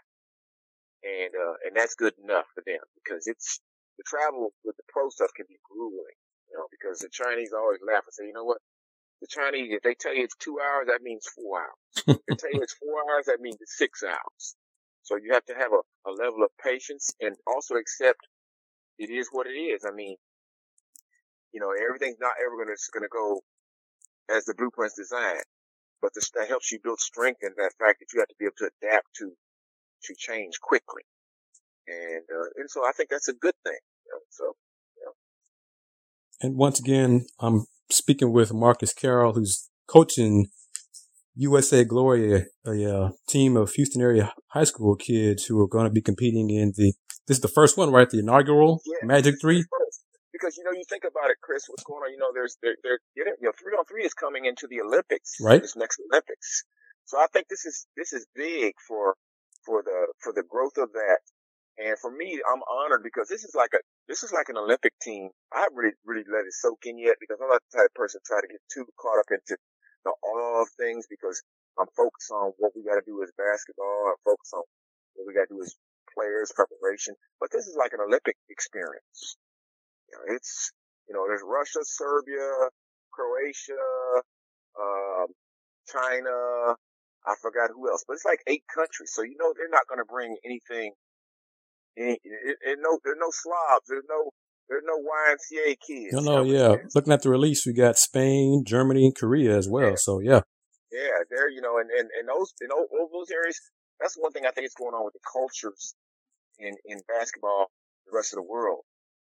And, 1.03 1.33
uh, 1.35 1.57
and 1.67 1.75
that's 1.75 1.97
good 1.97 2.15
enough 2.23 2.47
for 2.55 2.63
them 2.65 2.81
because 3.03 3.27
it's, 3.27 3.59
the 3.99 4.05
travel 4.09 4.55
with 4.65 4.77
the 4.77 4.87
pro 4.89 5.11
stuff 5.11 5.29
can 5.37 5.45
be 5.45 5.61
grueling, 5.69 6.17
you 6.49 6.57
know, 6.57 6.65
because 6.73 7.01
the 7.01 7.13
Chinese 7.13 7.53
always 7.53 7.81
laugh 7.85 8.01
and 8.09 8.15
say, 8.17 8.25
you 8.25 8.33
know 8.33 8.45
what? 8.49 8.57
The 9.21 9.29
Chinese, 9.29 9.73
if 9.73 9.83
they 9.83 9.95
tell 9.95 10.15
you 10.15 10.25
it's 10.25 10.37
two 10.37 10.59
hours, 10.61 10.87
that 10.89 11.03
means 11.03 11.27
four 11.27 11.61
hours. 11.61 12.05
If 12.09 12.27
they 12.27 12.35
tell 12.35 12.55
you 12.55 12.62
it's 12.62 12.75
four 12.75 13.00
hours, 13.11 13.27
that 13.27 13.41
means 13.41 13.57
it's 13.61 13.77
six 13.77 14.03
hours. 14.03 14.57
So 15.03 15.17
you 15.17 15.33
have 15.35 15.45
to 15.47 15.55
have 15.55 15.73
a, 15.73 16.11
a 16.11 16.12
level 16.12 16.43
of 16.43 16.50
patience 16.62 17.11
and 17.21 17.37
also 17.47 17.75
accept 17.75 18.21
it 18.99 19.11
is 19.11 19.29
what 19.33 19.47
it 19.47 19.59
is. 19.59 19.85
I 19.87 19.93
mean, 19.93 20.17
you 21.53 21.61
know, 21.61 21.73
everything's 21.73 22.21
not 22.21 22.33
ever 22.45 22.57
gonna, 22.57 22.77
gonna 22.93 23.12
go 23.12 23.41
as 24.31 24.45
the 24.45 24.55
blueprint's 24.55 24.97
designed, 24.97 25.45
but 26.00 26.12
this, 26.15 26.31
that 26.37 26.49
helps 26.49 26.71
you 26.71 26.79
build 26.83 27.00
strength 27.00 27.41
in 27.43 27.50
that 27.57 27.73
fact 27.79 28.00
that 28.00 28.12
you 28.12 28.21
have 28.21 28.29
to 28.29 28.35
be 28.39 28.47
able 28.47 28.59
to 28.59 28.71
adapt 28.81 29.09
to, 29.17 29.33
to 30.05 30.15
change 30.17 30.61
quickly. 30.61 31.03
And, 31.89 32.23
uh, 32.31 32.49
and 32.57 32.71
so 32.71 32.87
I 32.87 32.93
think 32.93 33.11
that's 33.11 33.29
a 33.29 33.35
good 33.35 33.55
thing. 33.65 33.79
You 34.07 34.12
know, 34.12 34.21
so 34.31 34.55
And 36.41 36.57
once 36.57 36.81
again, 36.81 37.27
I'm 37.39 37.67
speaking 37.93 38.33
with 38.33 38.53
Marcus 38.53 38.93
Carroll, 38.93 39.33
who's 39.35 39.69
coaching 39.87 40.49
USA 41.37 41.85
Glory, 41.85 42.47
a, 42.67 42.71
a, 42.71 42.97
uh, 43.07 43.11
team 43.29 43.57
of 43.57 43.73
Houston 43.73 44.03
area 44.03 44.33
high 44.49 44.65
school 44.65 44.97
kids 44.97 45.45
who 45.47 45.61
are 45.61 45.69
going 45.69 45.85
to 45.85 45.91
be 45.91 46.03
competing 46.03 46.50
in 46.50 46.73
the. 46.76 46.93
This 47.26 47.37
is 47.37 47.43
the 47.43 47.49
first 47.49 47.76
one, 47.79 47.93
right? 47.93 48.11
The 48.11 48.19
inaugural 48.19 48.81
Yeah. 48.85 49.07
Magic 49.07 49.37
Three. 49.41 49.65
because 50.33 50.57
you 50.57 50.65
know 50.65 50.73
you 50.73 50.83
think 50.89 51.05
about 51.05 51.31
it, 51.31 51.37
Chris. 51.43 51.65
What's 51.69 51.85
going 51.85 52.03
on? 52.03 52.11
You 52.11 52.19
know, 52.19 52.31
there's 52.35 52.57
there 52.63 52.76
there 52.83 52.99
you 53.15 53.25
know 53.43 53.53
three 53.61 53.75
on 53.75 53.85
three 53.85 54.05
is 54.05 54.15
coming 54.15 54.45
into 54.47 54.67
the 54.69 54.81
Olympics, 54.81 55.37
Right. 55.41 55.63
This 55.63 55.76
next 55.76 56.00
Olympics. 56.11 56.65
So 57.05 57.19
I 57.19 57.26
think 57.33 57.47
this 57.49 57.65
is 57.65 57.87
this 57.97 58.13
is 58.13 58.26
big 58.35 58.75
for 58.87 59.15
for 59.65 59.83
the 59.83 60.09
for 60.19 60.33
the 60.33 60.43
growth 60.43 60.76
of 60.79 60.93
that. 60.93 61.19
And 61.80 61.97
for 61.99 62.12
me, 62.12 62.36
I'm 62.45 62.60
honored 62.69 63.02
because 63.02 63.28
this 63.28 63.45
is 63.45 63.54
like 63.56 63.73
a 63.73 63.80
this 64.06 64.23
is 64.23 64.32
like 64.32 64.49
an 64.52 64.58
Olympic 64.60 64.93
team. 65.00 65.30
I 65.52 65.66
really 65.73 65.97
really 66.04 66.28
let 66.28 66.45
it 66.45 66.52
soak 66.52 66.84
in 66.84 66.99
yet 66.99 67.16
because 67.21 67.40
I'm 67.40 67.49
not 67.49 67.62
the 67.73 67.78
type 67.78 67.88
of 67.88 67.97
person 67.97 68.21
to 68.21 68.26
try 68.28 68.40
to 68.40 68.52
get 68.52 68.60
too 68.69 68.84
caught 69.00 69.19
up 69.19 69.32
into 69.32 69.56
awe 70.08 70.62
of 70.62 70.69
things 70.76 71.06
because 71.08 71.43
I'm 71.78 71.88
focused 71.97 72.30
on 72.30 72.52
what 72.58 72.73
we 72.76 72.84
got 72.84 73.00
to 73.00 73.06
do 73.06 73.23
as 73.23 73.30
basketball. 73.36 74.12
I'm 74.12 74.21
focused 74.25 74.54
on 74.54 74.64
what 75.14 75.25
we 75.26 75.34
got 75.34 75.49
to 75.49 75.54
do 75.54 75.62
as 75.62 75.75
players 76.12 76.52
preparation. 76.52 77.14
But 77.40 77.50
this 77.52 77.66
is 77.66 77.76
like 77.76 77.93
an 77.93 78.04
Olympic 78.04 78.36
experience. 78.49 79.36
You 80.08 80.19
know, 80.19 80.34
it's, 80.36 80.73
you 81.08 81.14
know, 81.14 81.25
there's 81.26 81.45
Russia, 81.45 81.80
Serbia, 81.82 82.69
Croatia, 83.12 83.84
um, 84.78 85.28
China. 85.88 86.76
I 87.26 87.34
forgot 87.40 87.71
who 87.75 87.88
else, 87.90 88.04
but 88.08 88.14
it's 88.14 88.25
like 88.25 88.40
eight 88.47 88.64
countries. 88.73 89.12
So, 89.12 89.23
you 89.23 89.36
know, 89.38 89.52
they're 89.56 89.71
not 89.71 89.86
going 89.88 90.00
to 90.00 90.08
bring 90.08 90.36
anything. 90.45 90.93
It, 91.97 92.19
no, 92.81 92.99
there's 93.05 93.19
no 93.19 93.31
slobs. 93.31 93.87
There's 93.89 94.05
no, 94.09 94.31
there's 94.69 94.85
no 94.87 94.97
YMCA 94.99 95.76
kids. 95.87 96.13
No, 96.13 96.21
no, 96.21 96.45
yeah. 96.45 96.76
Looking 96.95 97.13
at 97.13 97.23
the 97.23 97.31
release, 97.31 97.67
we 97.67 97.73
got 97.73 97.99
Spain, 97.99 98.65
Germany, 98.67 99.05
and 99.07 99.15
Korea 99.17 99.57
as 99.57 99.69
well. 99.69 99.97
So 99.97 100.21
yeah, 100.21 100.41
Yeah, 100.93 101.25
there, 101.31 101.50
you 101.50 101.61
know, 101.61 101.79
and, 101.79 101.91
and, 101.91 102.09
and 102.19 102.29
those, 102.29 102.55
in 102.61 102.71
all, 102.71 102.87
all 102.93 103.09
those 103.13 103.31
areas, 103.31 103.61
that's 104.00 104.17
one 104.17 104.33
thing 104.33 104.47
I 104.47 104.50
think 104.50 104.67
is 104.67 104.75
going 104.75 104.95
on 104.95 105.05
with 105.05 105.15
the 105.15 105.21
cultures 105.31 105.95
in, 106.59 106.75
in 106.85 107.00
basketball, 107.09 107.67
the 108.07 108.17
rest 108.17 108.33
of 108.33 108.39
the 108.39 108.49
world. 108.49 108.85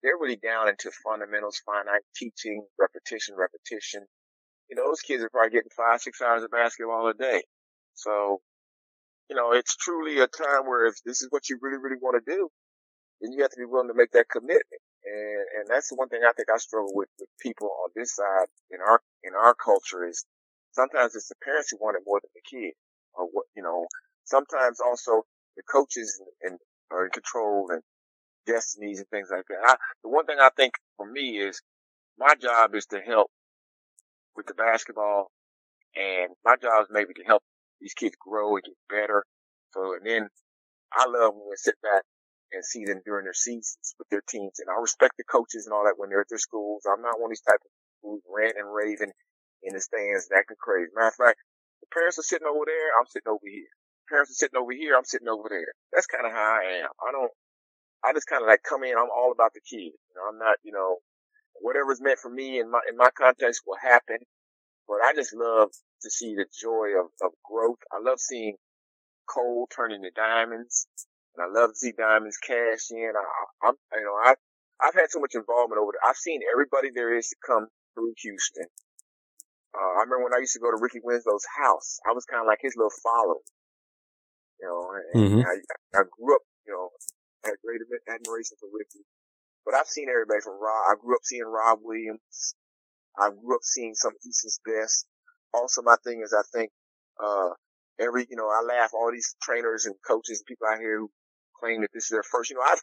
They're 0.03 0.19
really 0.21 0.37
down 0.37 0.69
into 0.69 0.91
fundamentals, 1.03 1.61
finite 1.65 2.05
teaching, 2.15 2.65
repetition, 2.79 3.37
repetition. 3.37 4.05
You 4.69 4.77
know, 4.77 4.87
those 4.87 5.01
kids 5.01 5.23
are 5.23 5.31
probably 5.31 5.51
getting 5.51 5.71
five, 5.77 6.01
six 6.01 6.21
hours 6.21 6.43
of 6.43 6.51
basketball 6.51 7.09
a 7.09 7.15
day. 7.15 7.43
So, 7.95 8.41
you 9.31 9.37
know, 9.37 9.53
it's 9.53 9.77
truly 9.77 10.21
a 10.21 10.27
time 10.27 10.67
where 10.67 10.87
if 10.87 10.97
this 11.05 11.23
is 11.23 11.29
what 11.31 11.49
you 11.49 11.59
really, 11.61 11.79
really 11.79 12.01
want 12.01 12.23
to 12.23 12.31
do, 12.31 12.49
then 13.21 13.33
you 13.33 13.43
have 13.43 13.51
to 13.51 13.59
be 13.61 13.65
willing 13.65 13.89
to 13.89 13.95
make 13.95 14.13
that 14.13 14.29
commitment. 14.29 14.83
And, 15.05 15.45
and 15.59 15.65
that's 15.69 15.89
the 15.89 15.97
one 15.97 16.09
thing 16.09 16.21
I 16.27 16.33
think 16.33 16.49
I 16.53 16.59
struggle 16.59 16.93
with, 16.95 17.09
with 17.19 17.29
people 17.41 17.69
on 17.85 17.91
this 17.95 18.15
side 18.15 18.49
in 18.71 18.81
our, 18.81 19.01
in 19.23 19.33
our 19.35 19.55
culture 19.55 20.07
is 20.07 20.25
sometimes 20.73 21.15
it's 21.15 21.29
the 21.29 21.35
parents 21.45 21.71
who 21.71 21.79
want 21.79 21.97
it 21.97 22.05
more 22.07 22.21
than 22.21 22.31
the 22.35 22.45
kid 22.45 22.73
or 23.15 23.27
what, 23.33 23.47
you 23.57 23.63
know, 23.63 23.87
sometimes 24.25 24.81
also 24.81 25.23
the 25.57 25.63
coaches 25.71 26.21
and, 26.43 26.59
are 26.91 27.07
in 27.07 27.11
control 27.11 27.69
and 27.71 27.83
destinies 28.47 28.99
and 28.99 29.09
things 29.09 29.29
like 29.31 29.45
that. 29.49 29.59
I, 29.65 29.77
the 30.03 30.11
one 30.11 30.27
thing 30.27 30.39
I 30.41 30.51
think 30.57 30.75
for 30.97 31.11
me 31.11 31.39
is 31.39 31.61
my 32.19 32.35
job 32.35 32.75
is 32.75 32.87
to 32.87 33.01
help 33.01 33.31
with 34.37 34.47
the 34.47 34.55
basketball 34.55 35.31
and 35.97 36.35
my 36.45 36.57
job 36.57 36.83
is 36.83 36.89
maybe 36.91 37.15
to 37.15 37.25
help 37.25 37.43
these 37.81 37.95
kids 37.95 38.17
grow 38.21 38.57
and 38.57 38.65
get 38.65 38.77
better. 38.89 39.25
So, 39.73 39.95
and 39.95 40.07
then 40.07 40.29
I 40.93 41.07
love 41.07 41.35
when 41.35 41.51
we 41.51 41.57
sit 41.57 41.75
back 41.83 42.03
and 42.53 42.65
see 42.65 42.85
them 42.85 43.03
during 43.05 43.25
their 43.25 43.35
seasons 43.35 43.95
with 43.99 44.09
their 44.11 44.23
teams. 44.29 44.61
And 44.63 44.71
I 44.71 44.81
respect 44.81 45.19
the 45.19 45.25
coaches 45.27 45.67
and 45.67 45.75
all 45.75 45.85
that 45.85 45.99
when 45.99 46.11
they're 46.11 46.23
at 46.23 46.31
their 46.31 46.39
schools. 46.39 46.87
I'm 46.87 47.03
not 47.03 47.19
one 47.19 47.29
of 47.29 47.35
these 47.35 47.47
type 47.47 47.61
of 47.61 47.71
who's 48.03 48.23
ranting 48.31 48.63
and 48.63 48.73
raving 48.73 49.11
in 49.65 49.75
the 49.75 49.81
stands 49.81 50.29
and 50.31 50.39
acting 50.39 50.61
crazy. 50.61 50.93
Matter 50.95 51.09
of 51.09 51.19
fact, 51.19 51.39
the 51.83 51.89
parents 51.91 52.19
are 52.19 52.27
sitting 52.27 52.47
over 52.47 52.65
there, 52.65 52.89
I'm 52.95 53.09
sitting 53.11 53.33
over 53.33 53.49
here. 53.49 53.71
Parents 54.09 54.31
are 54.31 54.39
sitting 54.39 54.61
over 54.61 54.73
here, 54.73 54.95
I'm 54.95 55.09
sitting 55.09 55.29
over 55.29 55.49
there. 55.49 55.73
That's 55.93 56.07
kind 56.07 56.27
of 56.27 56.33
how 56.33 56.61
I 56.61 56.85
am. 56.85 56.91
I 57.01 57.11
don't, 57.11 57.33
I 58.05 58.13
just 58.13 58.29
kind 58.29 58.45
of 58.45 58.49
like 58.49 58.63
come 58.63 58.85
in, 58.85 58.95
I'm 58.95 59.11
all 59.11 59.33
about 59.33 59.57
the 59.57 59.65
kids. 59.65 59.97
You 59.97 60.15
know, 60.15 60.29
I'm 60.29 60.39
not, 60.39 60.61
you 60.63 60.73
know, 60.73 61.01
whatever's 61.61 62.01
meant 62.05 62.21
for 62.21 62.31
me 62.31 62.61
in 62.61 62.71
my, 62.71 62.81
in 62.89 62.97
my 62.97 63.11
context 63.17 63.65
will 63.67 63.81
happen. 63.81 64.21
But 64.87 65.01
I 65.01 65.17
just 65.17 65.35
love 65.35 65.73
to 66.05 66.11
see 66.11 66.35
the 66.37 66.47
joy 66.61 66.95
of, 67.01 67.11
of 67.23 67.33
growth. 67.45 67.81
I 67.93 67.99
love 68.01 68.21
seeing 68.21 68.57
coal 69.29 69.69
turn 69.75 69.93
into 69.93 70.11
diamonds. 70.15 70.87
And 71.37 71.45
I 71.45 71.49
love 71.61 71.71
to 71.71 71.77
see 71.77 71.93
diamonds 71.97 72.39
cash 72.39 72.91
in. 72.91 73.13
I, 73.17 73.69
I'm, 73.69 73.75
you 73.95 74.05
know, 74.05 74.17
I, 74.23 74.35
I've 74.83 74.95
had 74.95 75.11
so 75.11 75.21
much 75.21 75.35
involvement 75.35 75.81
over 75.81 75.93
there. 75.93 76.09
I've 76.09 76.17
seen 76.21 76.41
everybody 76.53 76.91
there 76.95 77.17
is 77.17 77.29
to 77.31 77.37
come 77.47 77.67
through 77.95 78.15
Houston. 78.23 78.67
Uh, 79.75 79.99
I 79.99 80.07
remember 80.07 80.25
when 80.31 80.35
I 80.35 80.41
used 80.43 80.55
to 80.55 80.63
go 80.63 80.71
to 80.71 80.79
Ricky 80.81 81.01
Winslow's 81.03 81.47
house. 81.59 81.99
I 82.07 82.13
was 82.13 82.25
kind 82.27 82.41
of 82.43 82.47
like 82.47 82.61
his 82.63 82.75
little 82.77 82.95
follower. 83.03 83.43
You 84.61 84.67
know, 84.69 84.81
and 85.15 85.43
Mhm. 85.43 85.45
I, 85.45 85.99
I 85.99 86.03
grew 86.07 86.37
up, 86.37 86.43
you 86.67 86.73
know, 86.73 86.91
had 87.45 87.55
great 87.65 87.81
admiration 88.09 88.57
for 88.61 88.69
Ricky. 88.73 89.05
But 89.67 89.75
I've 89.75 89.89
seen 89.89 90.09
everybody 90.09 90.41
from 90.43 90.61
Rob. 90.61 90.91
I 90.91 90.95
grew 91.01 91.17
up 91.17 91.25
seeing 91.25 91.45
Rob 91.45 91.81
Williams. 91.83 92.55
I 93.19 93.31
grew 93.31 93.57
up 93.57 93.63
seeing 93.65 93.95
some 93.95 94.13
of 94.15 94.23
Houston's 94.23 94.61
best. 94.65 95.07
Also, 95.55 95.83
my 95.83 95.97
thing 96.03 96.21
is, 96.23 96.35
I 96.35 96.43
think, 96.53 96.71
uh, 97.23 97.51
every, 98.01 98.27
you 98.29 98.37
know, 98.37 98.51
I 98.51 98.63
laugh 98.67 98.91
all 98.93 99.11
these 99.13 99.37
trainers 99.41 99.87
and 99.87 99.95
coaches 100.07 100.43
and 100.43 100.47
people 100.47 100.67
out 100.67 100.81
here 100.81 100.99
who 100.99 101.11
claim 101.61 101.83
that 101.83 101.91
this 101.95 102.05
is 102.05 102.11
their 102.11 102.27
first, 102.27 102.51
you 102.51 102.57
know, 102.57 102.67
I've, 102.67 102.83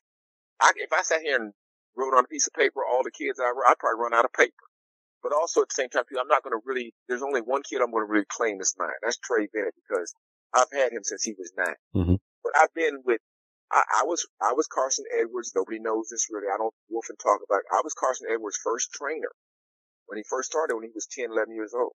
I, 0.61 0.71
if 0.77 0.93
I 0.93 1.01
sat 1.01 1.21
here 1.21 1.35
and 1.35 1.53
wrote 1.95 2.15
on 2.15 2.23
a 2.23 2.27
piece 2.27 2.47
of 2.47 2.53
paper 2.53 2.81
all 2.87 3.03
the 3.03 3.11
kids 3.11 3.39
I 3.39 3.51
I'd 3.51 3.79
probably 3.79 4.01
run 4.01 4.13
out 4.13 4.25
of 4.25 4.33
paper. 4.33 4.65
But 5.21 5.33
also 5.33 5.61
at 5.61 5.69
the 5.69 5.77
same 5.77 5.89
time, 5.89 6.03
I'm 6.17 6.27
not 6.27 6.41
going 6.41 6.57
to 6.57 6.65
really, 6.65 6.95
there's 7.07 7.21
only 7.21 7.41
one 7.41 7.61
kid 7.61 7.81
I'm 7.81 7.91
going 7.91 8.07
to 8.07 8.11
really 8.11 8.25
claim 8.25 8.59
as 8.59 8.73
mine. 8.79 8.89
That's 9.03 9.17
Trey 9.17 9.47
Bennett 9.53 9.75
because 9.77 10.15
I've 10.53 10.71
had 10.73 10.91
him 10.91 11.03
since 11.03 11.21
he 11.21 11.35
was 11.37 11.53
9 11.55 11.67
mm-hmm. 11.95 12.15
But 12.43 12.53
I've 12.57 12.73
been 12.73 13.03
with, 13.05 13.21
I, 13.71 14.01
I, 14.01 14.03
was, 14.05 14.25
I 14.41 14.53
was 14.53 14.65
Carson 14.65 15.05
Edwards. 15.13 15.53
Nobody 15.55 15.79
knows 15.79 16.09
this 16.09 16.27
really. 16.31 16.47
I 16.49 16.57
don't 16.57 16.73
wolf 16.89 17.05
and 17.09 17.19
talk 17.19 17.39
about 17.45 17.61
it. 17.61 17.69
I 17.71 17.81
was 17.83 17.93
Carson 17.93 18.27
Edwards' 18.33 18.57
first 18.63 18.91
trainer 18.91 19.29
when 20.07 20.17
he 20.17 20.25
first 20.27 20.49
started 20.49 20.75
when 20.75 20.83
he 20.83 20.91
was 20.93 21.05
10, 21.05 21.29
11 21.31 21.53
years 21.53 21.73
old. 21.77 21.93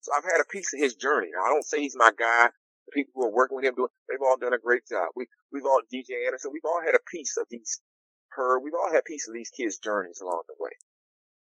So 0.00 0.12
I've 0.16 0.24
had 0.24 0.40
a 0.40 0.48
piece 0.50 0.72
of 0.74 0.80
his 0.80 0.94
journey. 0.94 1.28
Now, 1.34 1.44
I 1.44 1.48
don't 1.50 1.64
say 1.64 1.80
he's 1.80 1.96
my 1.96 2.10
guy. 2.16 2.48
The 2.86 2.92
people 2.92 3.12
who 3.16 3.28
are 3.28 3.34
working 3.34 3.56
with 3.56 3.64
him 3.64 3.74
doing, 3.74 3.92
they've 4.08 4.22
all 4.22 4.38
done 4.38 4.54
a 4.54 4.58
great 4.58 4.86
job. 4.88 5.08
We, 5.14 5.26
we've 5.52 5.66
all, 5.66 5.80
DJ 5.92 6.24
Anderson, 6.26 6.52
we've 6.52 6.64
all 6.64 6.80
had 6.84 6.94
a 6.94 7.04
piece 7.10 7.36
of 7.36 7.46
these, 7.50 7.80
her, 8.30 8.60
we've 8.60 8.74
all 8.78 8.90
had 8.90 9.00
a 9.00 9.10
piece 9.10 9.28
of 9.28 9.34
these 9.34 9.50
kids' 9.50 9.78
journeys 9.78 10.20
along 10.22 10.42
the 10.48 10.56
way. 10.58 10.72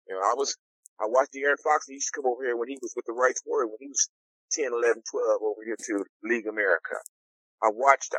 You 0.08 0.16
know, 0.16 0.20
I 0.20 0.34
was, 0.36 0.56
I 1.00 1.06
watched 1.06 1.32
De'Aaron 1.32 1.62
Fox. 1.62 1.86
He 1.86 1.94
used 1.94 2.12
to 2.12 2.20
come 2.20 2.30
over 2.30 2.44
here 2.44 2.56
when 2.56 2.68
he 2.68 2.78
was 2.82 2.92
with 2.94 3.06
the 3.06 3.16
Rights 3.16 3.40
Warrior, 3.46 3.68
when 3.68 3.80
he 3.80 3.88
was 3.88 4.10
10, 4.52 4.72
11, 4.72 5.02
12 5.08 5.40
over 5.42 5.64
here 5.64 5.78
to 5.78 6.04
League 6.24 6.46
America. 6.46 6.98
I 7.62 7.70
watched 7.72 8.14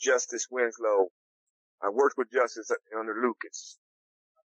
Justice 0.00 0.46
Winslow. 0.50 1.08
I 1.82 1.90
worked 1.90 2.18
with 2.18 2.32
Justice 2.32 2.70
under 2.98 3.14
Lucas, 3.22 3.78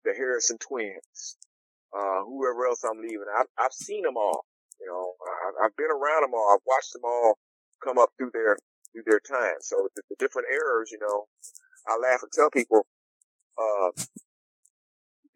the 0.04 0.12
Harrison 0.12 0.58
twins, 0.58 1.38
uh, 1.96 2.22
whoever 2.24 2.66
else 2.66 2.84
I'm 2.84 3.00
leaving. 3.00 3.24
I've, 3.34 3.46
I've 3.58 3.72
seen 3.72 4.02
them 4.02 4.16
all. 4.16 4.44
You 4.82 4.90
know, 4.90 5.14
I, 5.22 5.66
I've 5.66 5.76
been 5.76 5.94
around 5.94 6.26
them 6.26 6.34
all. 6.34 6.50
I've 6.54 6.66
watched 6.66 6.92
them 6.92 7.06
all 7.06 7.38
come 7.84 7.98
up 7.98 8.10
through 8.18 8.30
their, 8.34 8.58
through 8.92 9.06
their 9.06 9.22
time. 9.22 9.62
So 9.62 9.88
the, 9.94 10.02
the 10.10 10.16
different 10.18 10.48
errors, 10.50 10.90
you 10.90 10.98
know, 10.98 11.26
I 11.86 11.98
laugh 12.02 12.22
and 12.22 12.32
tell 12.32 12.50
people, 12.50 12.86
uh, 13.58 13.90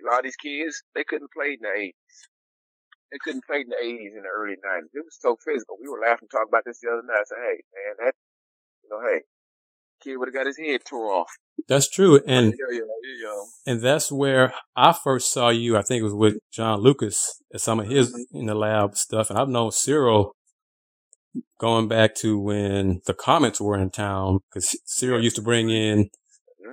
a 0.02 0.04
lot 0.04 0.20
of 0.20 0.24
these 0.24 0.36
kids, 0.36 0.82
they 0.94 1.04
couldn't 1.04 1.32
play 1.32 1.54
in 1.54 1.62
the 1.62 1.68
80s. 1.68 2.18
They 3.12 3.18
couldn't 3.22 3.46
play 3.46 3.62
in 3.62 3.68
the 3.70 3.78
80s 3.82 4.16
and 4.18 4.24
the 4.24 4.34
early 4.34 4.56
90s. 4.58 4.90
It 4.92 5.04
was 5.06 5.18
so 5.20 5.36
physical. 5.44 5.78
We 5.80 5.88
were 5.88 6.00
laughing, 6.02 6.28
talking 6.28 6.50
about 6.50 6.64
this 6.66 6.80
the 6.82 6.90
other 6.90 7.06
night. 7.06 7.22
I 7.22 7.24
said, 7.26 7.38
hey, 7.38 7.58
man, 7.74 7.94
that, 8.06 8.14
you 8.82 8.88
know, 8.90 9.00
hey, 9.06 9.20
kid 10.02 10.16
would 10.16 10.28
have 10.28 10.34
got 10.34 10.46
his 10.46 10.58
head 10.58 10.82
tore 10.84 11.12
off. 11.12 11.32
That's 11.68 11.88
true. 11.90 12.20
And, 12.26 12.54
yeah. 12.72 13.42
and 13.66 13.80
that's 13.80 14.12
where 14.12 14.52
I 14.76 14.92
first 14.92 15.32
saw 15.32 15.48
you. 15.48 15.76
I 15.76 15.82
think 15.82 16.00
it 16.00 16.04
was 16.04 16.14
with 16.14 16.34
John 16.52 16.80
Lucas 16.80 17.42
at 17.52 17.60
some 17.60 17.80
of 17.80 17.88
his 17.88 18.12
Mm-hmm. 18.12 18.38
in 18.38 18.46
the 18.46 18.54
lab 18.54 18.96
stuff. 18.96 19.30
And 19.30 19.38
I've 19.38 19.48
known 19.48 19.72
Cyril 19.72 20.32
going 21.58 21.88
back 21.88 22.14
to 22.16 22.38
when 22.38 23.00
the 23.06 23.14
Comets 23.14 23.60
were 23.60 23.76
in 23.78 23.90
town 23.90 24.40
because 24.48 24.78
Cyril 24.84 25.22
used 25.22 25.36
to 25.36 25.42
bring 25.42 25.70
in 25.70 26.08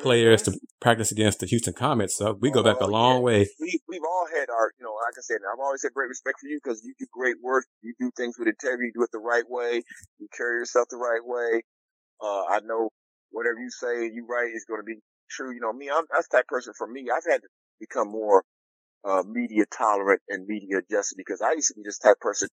players 0.02 0.42
to 0.44 0.58
practice 0.82 1.12
against 1.12 1.40
the 1.40 1.46
Houston 1.46 1.74
Comets. 1.74 2.16
So 2.18 2.38
we 2.40 2.50
go 2.52 2.64
back 2.64 2.78
a 2.82 2.86
Oh, 2.86 2.88
long 2.88 3.16
yeah. 3.18 3.22
way. 3.22 3.48
we 3.60 3.80
we've 3.88 4.02
all 4.08 4.28
had 4.34 4.50
our 4.50 4.72
you 4.80 4.84
know 4.84 4.94
like 5.06 5.14
I 5.18 5.22
said 5.22 5.38
I've 5.52 5.60
always 5.60 5.84
had 5.84 5.94
great 5.94 6.10
respect 6.10 6.38
for 6.42 6.48
you 6.48 6.60
because 6.64 6.84
you 6.84 6.94
do 7.00 7.06
great 7.12 7.36
work 7.44 7.66
you 7.82 7.94
do 8.00 8.10
things 8.18 8.36
with 8.40 8.48
integrity 8.48 8.86
you 8.88 8.94
do 8.94 9.04
it 9.04 9.12
the 9.12 9.20
right 9.20 9.44
way 9.48 9.82
you 10.20 10.28
carry 10.36 10.60
yourself 10.60 10.88
the 10.90 10.98
right 10.98 11.22
way 11.24 11.62
uh 12.22 12.44
I 12.50 12.60
know 12.66 12.90
whatever 13.34 13.60
you 13.60 13.70
say 13.72 14.08
you 14.14 14.26
write 14.30 14.54
is 14.56 14.66
going 14.66 14.82
to 14.82 14.86
be 14.86 15.00
true. 15.30 15.54
You 15.54 15.62
know 15.62 15.74
me 15.74 15.90
I'm 15.94 16.06
that's 16.12 16.30
type 16.30 16.48
person 16.48 16.74
for 16.78 16.88
me. 16.88 17.08
I've 17.14 17.26
had 17.30 17.42
to 17.42 17.50
become 17.80 18.10
more 18.10 18.44
uh 19.04 19.24
media 19.28 19.66
tolerant 19.68 20.22
and 20.30 20.48
media 20.48 20.80
adjusted 20.80 21.18
because 21.18 21.42
I 21.42 21.54
used 21.54 21.70
to 21.70 21.76
be 21.76 21.84
this 21.84 22.00
type 22.00 22.20
person 22.22 22.50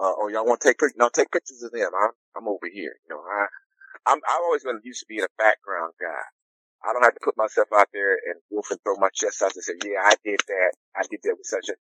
uh 0.00 0.12
oh 0.18 0.28
y'all 0.28 0.46
want 0.46 0.60
to 0.60 0.68
take 0.68 0.78
pictures 0.78 0.96
no 0.98 1.08
take 1.08 1.32
pictures 1.32 1.62
of 1.62 1.72
them. 1.72 1.90
I'm 1.94 2.10
I'm 2.36 2.48
over 2.48 2.68
here. 2.72 2.96
You 3.08 3.16
know 3.16 3.22
I 3.22 3.46
I'm 4.06 4.18
I've 4.18 4.42
always 4.44 4.64
been 4.64 4.80
used 4.84 5.00
to 5.00 5.06
being 5.08 5.24
a 5.24 5.32
background 5.38 5.94
guy. 6.00 6.24
I 6.84 6.92
don't 6.92 7.04
have 7.04 7.14
to 7.14 7.24
put 7.24 7.36
myself 7.36 7.68
out 7.74 7.88
there 7.92 8.14
and 8.14 8.40
wolf 8.50 8.70
and 8.70 8.80
throw 8.82 8.96
my 8.96 9.10
chest 9.14 9.42
out 9.42 9.54
and 9.54 9.64
say, 9.64 9.74
yeah, 9.84 10.00
I 10.04 10.14
did 10.24 10.40
that. 10.46 10.72
I 10.96 11.02
did 11.10 11.20
that 11.24 11.36
with 11.36 11.46
such 11.46 11.68
a, 11.68 11.74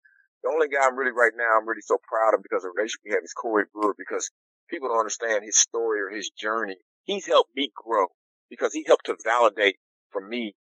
the 0.42 0.48
only 0.50 0.68
guy 0.68 0.86
I'm 0.86 0.96
really 0.96 1.12
right 1.12 1.32
now, 1.36 1.58
I'm 1.58 1.68
really 1.68 1.84
so 1.84 1.98
proud 2.02 2.34
of 2.34 2.42
because 2.42 2.64
of 2.64 2.72
the 2.72 2.76
relationship 2.76 3.02
we 3.04 3.12
have 3.12 3.24
is 3.24 3.34
Corey 3.34 3.64
Brewer 3.72 3.94
because 3.98 4.30
people 4.70 4.88
don't 4.88 5.00
understand 5.00 5.44
his 5.44 5.58
story 5.58 6.00
or 6.00 6.10
his 6.10 6.30
journey. 6.30 6.78
He's 7.06 7.26
helped 7.26 7.50
me 7.56 7.70
grow 7.74 8.08
because 8.50 8.72
he 8.72 8.84
helped 8.86 9.06
to 9.06 9.16
validate 9.24 9.76
for 10.10 10.20
me. 10.20 10.54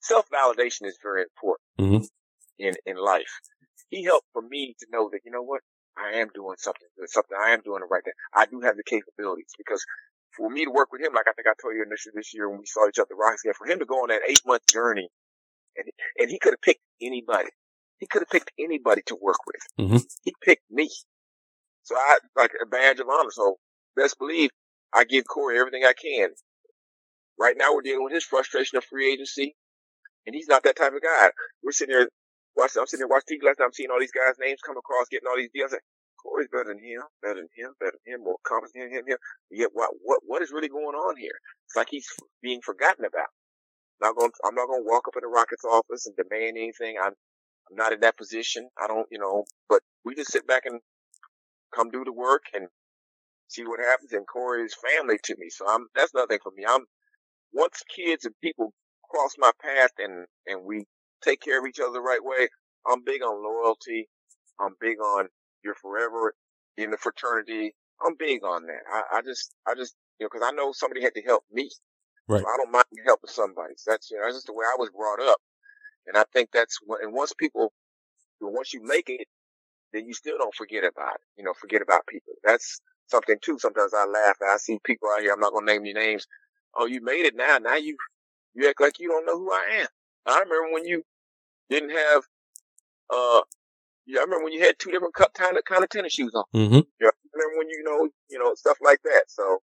Self-validation 0.00 0.84
is 0.86 0.98
very 1.02 1.22
important 1.22 1.64
Mhm. 1.78 2.08
in, 2.58 2.74
in 2.86 2.96
life. 2.96 3.40
He 3.88 4.04
helped 4.04 4.26
for 4.32 4.42
me 4.42 4.74
to 4.78 4.86
know 4.90 5.08
that, 5.10 5.20
you 5.24 5.30
know 5.30 5.42
what? 5.42 5.62
I 5.96 6.12
am 6.18 6.28
doing 6.34 6.56
something 6.58 6.86
good, 6.98 7.08
something 7.08 7.36
I 7.40 7.50
am 7.50 7.62
doing 7.62 7.80
the 7.80 7.86
right 7.86 8.04
thing. 8.04 8.12
I 8.34 8.44
do 8.46 8.60
have 8.60 8.76
the 8.76 8.82
capabilities 8.84 9.50
because 9.56 9.82
for 10.36 10.50
me 10.50 10.66
to 10.66 10.70
work 10.70 10.92
with 10.92 11.00
him, 11.00 11.14
like 11.14 11.26
I 11.28 11.32
think 11.32 11.46
I 11.48 11.54
told 11.60 11.74
you 11.74 11.82
initially 11.82 12.12
this 12.14 12.34
year 12.34 12.48
when 12.50 12.58
we 12.58 12.66
saw 12.66 12.86
each 12.88 12.98
other 12.98 13.14
at 13.14 13.18
Rockets 13.18 13.42
game, 13.42 13.54
for 13.54 13.66
him 13.66 13.78
to 13.78 13.86
go 13.86 14.02
on 14.02 14.08
that 14.08 14.20
eight 14.28 14.42
month 14.46 14.66
journey 14.70 15.08
and, 15.76 15.86
and 16.18 16.30
he 16.30 16.38
could 16.38 16.52
have 16.52 16.60
picked 16.60 16.82
anybody. 17.00 17.48
He 17.98 18.06
could 18.06 18.20
have 18.22 18.28
picked 18.28 18.52
anybody 18.58 19.00
to 19.06 19.16
work 19.16 19.38
with. 19.46 19.62
Mhm. 19.88 20.04
He 20.24 20.34
picked 20.42 20.70
me. 20.70 20.90
So 21.84 21.96
I, 21.96 22.18
like 22.36 22.52
a 22.60 22.66
badge 22.66 23.00
of 23.00 23.08
honor. 23.08 23.30
So 23.30 23.56
best 23.94 24.18
believe 24.18 24.50
I 24.96 25.04
give 25.04 25.26
Corey 25.26 25.58
everything 25.58 25.84
I 25.84 25.92
can. 25.92 26.30
Right 27.38 27.54
now 27.56 27.74
we're 27.74 27.82
dealing 27.82 28.04
with 28.04 28.14
his 28.14 28.24
frustration 28.24 28.78
of 28.78 28.84
free 28.84 29.12
agency 29.12 29.54
and 30.26 30.34
he's 30.34 30.48
not 30.48 30.64
that 30.64 30.76
type 30.76 30.92
of 30.92 31.02
guy. 31.02 31.30
We're 31.62 31.72
sitting 31.72 31.94
here 31.94 32.08
watching, 32.56 32.80
I'm 32.80 32.86
sitting 32.86 33.04
here 33.04 33.12
watching 33.12 33.38
TV 33.38 33.46
last 33.46 33.60
night. 33.60 33.66
I'm 33.66 33.72
seeing 33.72 33.90
all 33.90 34.00
these 34.00 34.16
guys' 34.16 34.40
names 34.40 34.60
come 34.64 34.76
across, 34.76 35.06
getting 35.08 35.28
all 35.28 35.36
these 35.36 35.52
deals. 35.54 35.70
Say, 35.70 35.84
Corey's 36.16 36.48
better 36.50 36.74
than 36.74 36.82
him, 36.82 37.02
better 37.22 37.44
than 37.44 37.52
him, 37.54 37.76
better 37.78 37.94
than 37.94 38.14
him, 38.14 38.24
more 38.24 38.40
competent 38.42 38.74
than 38.74 38.90
him, 38.90 39.06
him. 39.06 39.18
Yet 39.50 39.70
what, 39.72 39.90
what, 40.02 40.20
what 40.26 40.42
is 40.42 40.50
really 40.50 40.68
going 40.68 40.96
on 40.96 41.16
here? 41.16 41.38
It's 41.68 41.76
like 41.76 41.88
he's 41.90 42.08
being 42.42 42.60
forgotten 42.64 43.04
about. 43.04 43.30
Not 44.00 44.16
going, 44.16 44.32
I'm 44.44 44.54
not 44.54 44.66
going 44.66 44.82
to 44.82 44.88
walk 44.88 45.06
up 45.08 45.16
in 45.16 45.22
the 45.22 45.32
Rockets 45.32 45.64
office 45.64 46.06
and 46.06 46.16
demand 46.16 46.58
anything. 46.58 46.96
I'm, 47.00 47.14
I'm 47.70 47.76
not 47.76 47.92
in 47.92 48.00
that 48.00 48.18
position. 48.18 48.68
I 48.82 48.86
don't, 48.88 49.06
you 49.10 49.18
know, 49.18 49.44
but 49.68 49.80
we 50.04 50.14
just 50.14 50.32
sit 50.32 50.46
back 50.46 50.64
and 50.66 50.80
come 51.74 51.90
do 51.90 52.04
the 52.04 52.12
work 52.12 52.42
and 52.54 52.68
see 53.48 53.64
what 53.64 53.80
happens. 53.80 54.12
in 54.12 54.24
Corey's 54.24 54.74
family 54.74 55.18
to 55.24 55.36
me. 55.38 55.48
So 55.50 55.66
I'm, 55.68 55.86
that's 55.94 56.14
nothing 56.14 56.38
for 56.42 56.52
me. 56.56 56.64
I'm, 56.68 56.84
once 57.52 57.82
kids 57.94 58.24
and 58.24 58.34
people 58.42 58.72
cross 59.10 59.34
my 59.38 59.52
path 59.62 59.92
and, 59.98 60.26
and 60.46 60.64
we 60.64 60.84
take 61.22 61.40
care 61.40 61.60
of 61.60 61.66
each 61.66 61.80
other 61.80 61.92
the 61.92 62.00
right 62.00 62.22
way, 62.22 62.48
I'm 62.86 63.04
big 63.04 63.22
on 63.22 63.42
loyalty. 63.42 64.08
I'm 64.60 64.74
big 64.80 64.98
on 65.00 65.28
you're 65.64 65.74
forever 65.74 66.34
in 66.76 66.90
the 66.90 66.96
fraternity. 66.96 67.74
I'm 68.04 68.14
big 68.18 68.44
on 68.44 68.66
that. 68.66 68.82
I, 68.92 69.18
I 69.18 69.22
just, 69.22 69.54
I 69.66 69.74
just, 69.74 69.94
you 70.20 70.24
know, 70.24 70.28
cause 70.30 70.42
I 70.44 70.52
know 70.52 70.72
somebody 70.72 71.02
had 71.02 71.14
to 71.14 71.22
help 71.22 71.44
me. 71.52 71.70
Right. 72.28 72.40
So 72.42 72.46
I 72.46 72.56
don't 72.58 72.72
mind 72.72 72.84
helping 73.06 73.30
somebody. 73.30 73.74
So 73.76 73.92
that's, 73.92 74.10
you 74.10 74.18
know, 74.18 74.24
that's 74.24 74.36
just 74.36 74.46
the 74.46 74.52
way 74.54 74.64
I 74.66 74.76
was 74.78 74.90
brought 74.90 75.20
up. 75.26 75.38
And 76.06 76.16
I 76.16 76.24
think 76.32 76.50
that's 76.52 76.78
what, 76.84 77.02
and 77.02 77.12
once 77.12 77.32
people, 77.38 77.72
once 78.40 78.74
you 78.74 78.82
make 78.84 79.08
it, 79.08 79.26
then 79.92 80.06
you 80.06 80.14
still 80.14 80.38
don't 80.38 80.54
forget 80.54 80.84
about 80.84 81.14
it. 81.16 81.20
You 81.36 81.44
know, 81.44 81.54
forget 81.54 81.82
about 81.82 82.06
people. 82.08 82.34
That's 82.44 82.80
something 83.08 83.36
too. 83.42 83.58
Sometimes 83.58 83.92
I 83.94 84.06
laugh. 84.06 84.36
I 84.42 84.56
see 84.58 84.78
people 84.84 85.08
out 85.14 85.22
here. 85.22 85.32
I'm 85.32 85.40
not 85.40 85.52
going 85.52 85.66
to 85.66 85.72
name 85.72 85.82
any 85.82 85.92
names. 85.92 86.26
Oh, 86.76 86.86
you 86.86 87.00
made 87.02 87.24
it 87.24 87.34
now. 87.36 87.58
Now 87.58 87.76
you, 87.76 87.96
you 88.54 88.68
act 88.68 88.80
like 88.80 88.98
you 88.98 89.08
don't 89.08 89.26
know 89.26 89.38
who 89.38 89.52
I 89.52 89.80
am. 89.80 89.86
I 90.26 90.40
remember 90.40 90.72
when 90.72 90.84
you 90.84 91.02
didn't 91.70 91.90
have, 91.90 92.22
uh, 93.12 93.40
yeah, 94.06 94.20
I 94.20 94.24
remember 94.24 94.44
when 94.44 94.52
you 94.52 94.60
had 94.60 94.78
two 94.78 94.90
different 94.90 95.14
cut 95.14 95.32
kind 95.34 95.56
of 95.56 95.64
kind 95.64 95.82
of 95.82 95.88
tennis 95.90 96.12
shoes 96.12 96.32
on. 96.34 96.44
Mm-hmm. 96.54 96.80
Yeah, 97.00 97.08
I 97.08 97.28
remember 97.34 97.58
when 97.58 97.68
you 97.68 97.82
know, 97.84 98.08
you 98.30 98.38
know, 98.38 98.54
stuff 98.54 98.78
like 98.82 99.00
that. 99.04 99.24
So 99.28 99.58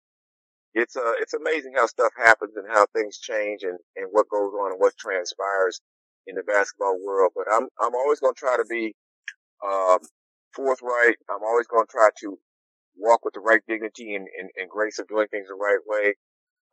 it's 0.73 0.95
uh, 0.95 1.13
it's 1.19 1.34
amazing 1.34 1.73
how 1.75 1.88
stuff 1.88 2.12
happens 2.17 2.56
and 2.56 2.67
how 2.69 2.86
things 2.93 3.17
change 3.17 3.63
and 3.63 3.78
and 3.95 4.08
what 4.12 4.30
goes 4.30 4.54
on 4.54 4.71
and 4.71 4.80
what 4.80 4.95
transpires 4.97 5.82
in 6.28 6.36
the 6.36 6.43
basketball 6.43 6.97
world. 7.04 7.32
But 7.36 7.45
I'm 7.52 7.67
I'm 7.82 7.95
always 7.95 8.19
going 8.19 8.34
to 8.34 8.39
try 8.39 8.58
to 8.58 8.65
be 8.69 8.95
um, 9.65 9.99
forthright. 10.54 11.15
I'm 11.30 11.43
always 11.43 11.67
going 11.67 11.86
to 11.86 11.91
try 11.91 12.10
to 12.21 12.38
walk 13.00 13.26
with 13.26 13.34
the 13.34 13.40
right 13.42 13.62
dignity 13.68 14.16
and, 14.16 14.28
and, 14.40 14.50
and 14.58 14.70
grace 14.70 15.00
of 15.00 15.08
doing 15.08 15.28
things 15.30 15.48
the 15.48 15.56
right 15.56 15.80
way. 15.88 16.16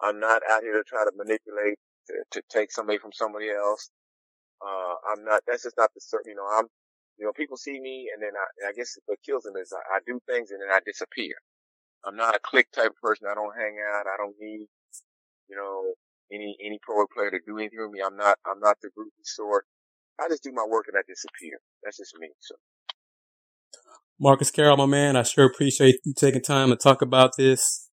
I'm 0.03 0.21
not 0.21 0.43
out 0.51 0.63
here 0.63 0.75
to 0.75 0.85
try 0.85 1.05
to 1.05 1.13
manipulate 1.17 1.79
to, 2.09 2.15
to 2.33 2.43
take 2.51 2.73
somebody 2.73 2.99
from 2.99 3.13
somebody 3.13 3.51
else. 3.51 3.91
Uh, 4.61 4.95
I'm 5.13 5.25
not, 5.25 5.43
that's 5.47 5.65
just 5.65 5.77
not 5.79 5.91
the 5.95 6.01
certain, 6.01 6.31
you 6.33 6.37
know, 6.37 6.49
I'm, 6.59 6.67
you 7.19 7.27
know, 7.27 7.33
people 7.33 7.57
see 7.57 7.81
me 7.81 8.09
and 8.13 8.23
then 8.23 8.33
I, 8.37 8.71
I 8.71 8.73
guess 8.73 8.99
what 9.07 9.19
kills 9.25 9.45
them 9.45 9.57
is 9.61 9.73
I, 9.73 9.97
I 9.97 9.99
do 10.07 10.21
things 10.29 10.51
and 10.51 10.61
then 10.61 10.71
I 10.71 10.81
disappear. 10.85 11.35
I'm 12.05 12.17
not 12.17 12.37
a 12.37 12.41
clique 12.43 12.71
type 12.73 12.93
of 12.93 13.01
person. 13.03 13.29
I 13.31 13.35
don't 13.35 13.57
hang 13.57 13.77
out. 13.95 14.07
I 14.07 14.17
don't 14.17 14.37
need, 14.41 14.67
you 15.49 15.57
know, 15.57 15.95
any, 16.33 16.57
any 16.65 16.79
pro 16.83 17.07
player 17.09 17.31
to 17.31 17.41
do 17.47 17.59
anything 17.59 17.81
with 17.81 17.93
me. 17.93 18.01
I'm 18.05 18.17
not, 18.17 18.39
I'm 18.47 18.61
not 18.61 18.77
the 18.83 18.89
groupie 18.89 19.25
sort. 19.25 19.67
I 20.21 20.29
just 20.29 20.45
do 20.45 20.53
my 20.53 20.65
work 20.69 20.87
and 20.89 20.97
I 20.97 21.03
disappear. 21.09 21.59
That's 21.85 21.99
just 21.99 22.17
me. 22.19 22.29
So. 22.41 22.55
Marcus 24.19 24.51
Carroll, 24.51 24.79
my 24.79 24.87
man, 24.87 25.15
I 25.15 25.25
sure 25.25 25.45
appreciate 25.45 25.97
you 26.05 26.15
taking 26.17 26.41
time 26.41 26.71
to 26.71 26.77
talk 26.77 27.03
about 27.03 27.33
this. 27.37 27.91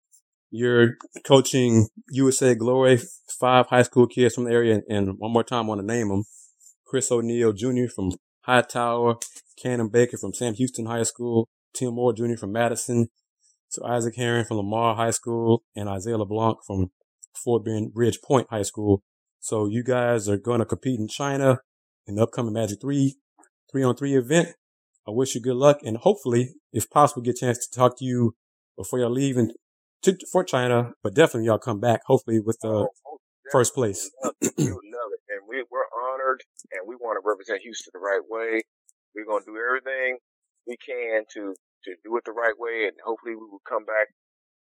You're 0.52 0.92
coaching 1.26 1.90
USA 2.12 2.56
Glory, 2.56 3.02
five 3.28 3.68
high 3.68 3.82
school 3.82 4.08
kids 4.08 4.34
from 4.34 4.46
the 4.46 4.52
area, 4.52 4.80
and 4.88 5.16
one 5.18 5.34
more 5.34 5.44
time 5.44 5.66
I 5.66 5.68
want 5.68 5.82
to 5.82 5.86
name 5.86 6.08
them. 6.08 6.24
Chris 6.88 7.12
O'Neill 7.12 7.52
Jr. 7.52 7.88
from 7.94 8.12
Hightower, 8.42 9.16
Cannon 9.62 9.90
Baker 9.90 10.18
from 10.18 10.34
Sam 10.34 10.54
Houston 10.54 10.86
High 10.86 11.04
School, 11.04 11.50
Tim 11.74 11.96
Moore 11.96 12.14
Jr. 12.14 12.38
from 12.38 12.54
Madison, 12.54 13.10
so 13.68 13.86
Isaac 13.86 14.16
Herring 14.16 14.46
from 14.46 14.58
Lamar 14.58 14.96
High 14.96 15.12
School, 15.12 15.64
and 15.76 15.90
Isaiah 15.90 16.18
LeBlanc 16.18 16.60
from 16.66 16.92
Fort 17.36 17.66
Bend 17.66 17.92
Ridge 17.96 18.20
Point 18.24 18.48
High 18.50 18.62
School. 18.62 19.04
So 19.42 19.68
you 19.68 19.84
guys 19.84 20.30
are 20.30 20.38
going 20.38 20.60
to 20.60 20.66
compete 20.66 21.02
in 21.02 21.10
China 21.10 21.58
in 22.08 22.16
the 22.16 22.24
upcoming 22.24 22.54
Magic 22.54 22.80
3 22.80 23.18
three 23.74 23.84
on 23.84 23.96
three 23.96 24.16
event. 24.16 24.50
I 25.08 25.12
wish 25.12 25.36
you 25.36 25.42
good 25.42 25.56
luck 25.56 25.80
and 25.84 25.98
hopefully, 25.98 26.56
if 26.72 26.90
possible, 26.90 27.22
get 27.22 27.36
a 27.36 27.40
chance 27.40 27.68
to 27.68 27.78
talk 27.78 27.98
to 27.98 28.06
you 28.06 28.36
before 28.78 29.00
y'all 29.00 29.12
leave 29.12 29.38
and 29.38 29.52
to, 30.04 30.18
for 30.32 30.44
China, 30.44 30.94
but 31.02 31.14
definitely 31.14 31.48
y'all 31.48 31.58
come 31.60 31.80
back, 31.80 32.02
hopefully 32.06 32.40
with 32.40 32.60
the 32.62 32.70
oh, 32.70 32.90
oh, 33.08 33.18
first 33.52 33.74
place. 33.74 34.12
we 34.24 34.30
love 34.68 35.12
it. 35.12 35.22
And 35.30 35.48
we, 35.48 35.64
we're 35.72 35.88
honored 36.08 36.44
and 36.72 36.88
we 36.88 36.96
want 36.96 37.18
to 37.18 37.28
represent 37.28 37.62
Houston 37.62 37.92
the 37.94 38.00
right 38.00 38.24
way. 38.28 38.62
We're 39.16 39.26
going 39.26 39.44
to 39.44 39.52
do 39.52 39.58
everything 39.60 40.18
we 40.68 40.78
can 40.78 41.24
to, 41.34 41.56
to 41.84 41.92
do 42.04 42.16
it 42.18 42.24
the 42.26 42.32
right 42.32 42.56
way. 42.58 42.88
And 42.88 42.96
hopefully 43.04 43.36
we 43.36 43.48
will 43.48 43.64
come 43.68 43.86
back 43.86 44.08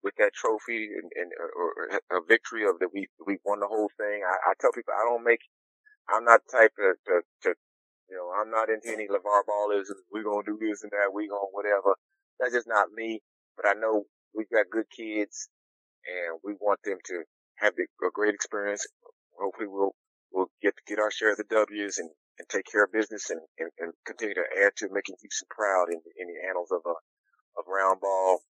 with 0.03 0.15
that 0.17 0.33
trophy 0.33 0.89
and, 0.89 1.09
and 1.17 1.33
uh, 1.37 1.53
or, 1.53 1.69
or 1.77 1.85
a 2.17 2.25
victory 2.25 2.65
of 2.65 2.79
that 2.81 2.89
we, 2.93 3.09
we 3.27 3.37
won 3.45 3.61
the 3.61 3.69
whole 3.69 3.91
thing. 3.97 4.25
I, 4.25 4.51
I 4.51 4.53
tell 4.61 4.73
people 4.73 4.95
I 4.97 5.05
don't 5.05 5.25
make, 5.25 5.41
I'm 6.09 6.25
not 6.25 6.41
the 6.49 6.57
type 6.57 6.73
to, 6.77 6.97
to, 7.05 7.15
to 7.45 7.55
you 8.11 8.17
know, 8.19 8.35
I'm 8.35 8.51
not 8.51 8.69
into 8.69 8.91
any 8.91 9.07
LaVar 9.07 9.47
Ballism. 9.47 9.97
We're 10.11 10.27
going 10.27 10.45
to 10.45 10.59
do 10.59 10.59
this 10.59 10.83
and 10.83 10.91
that. 10.91 11.15
We're 11.15 11.31
going 11.31 11.47
to 11.47 11.55
whatever. 11.55 11.95
That's 12.39 12.53
just 12.53 12.67
not 12.67 12.91
me. 12.93 13.23
But 13.57 13.71
I 13.71 13.75
know 13.79 14.05
we've 14.35 14.51
got 14.51 14.67
good 14.71 14.91
kids 14.91 15.49
and 16.03 16.41
we 16.43 16.55
want 16.61 16.81
them 16.85 16.99
to 17.07 17.23
have 17.63 17.75
a 17.79 18.11
great 18.13 18.35
experience. 18.35 18.87
Hopefully 19.39 19.69
we'll, 19.71 19.95
we'll 20.33 20.51
get 20.61 20.75
to 20.75 20.83
get 20.89 20.99
our 20.99 21.11
share 21.11 21.33
of 21.33 21.39
the 21.39 21.45
W's 21.49 21.99
and, 21.99 22.11
and 22.39 22.49
take 22.49 22.67
care 22.67 22.85
of 22.85 22.93
business 22.93 23.31
and, 23.31 23.41
and, 23.59 23.71
and 23.79 23.93
continue 24.05 24.35
to 24.35 24.47
add 24.65 24.73
to 24.79 24.89
making 24.91 25.15
Houston 25.21 25.47
proud 25.49 25.87
in, 25.89 26.01
in 26.19 26.27
the 26.27 26.49
annals 26.49 26.73
of 26.73 26.81
a, 26.87 26.95
of 27.61 27.65
round 27.69 28.01
ball 28.01 28.41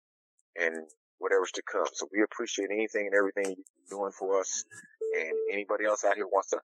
and 0.57 0.87
whatever's 1.19 1.53
to 1.53 1.63
come. 1.71 1.87
So 1.93 2.09
we 2.13 2.23
appreciate 2.23 2.71
anything 2.73 3.11
and 3.13 3.15
everything 3.15 3.57
you're 3.61 3.99
doing 3.99 4.13
for 4.13 4.41
us. 4.41 4.65
And 5.19 5.33
anybody 5.53 5.85
else 5.85 6.05
out 6.05 6.17
here 6.17 6.27
wants 6.27 6.51
to 6.51 6.61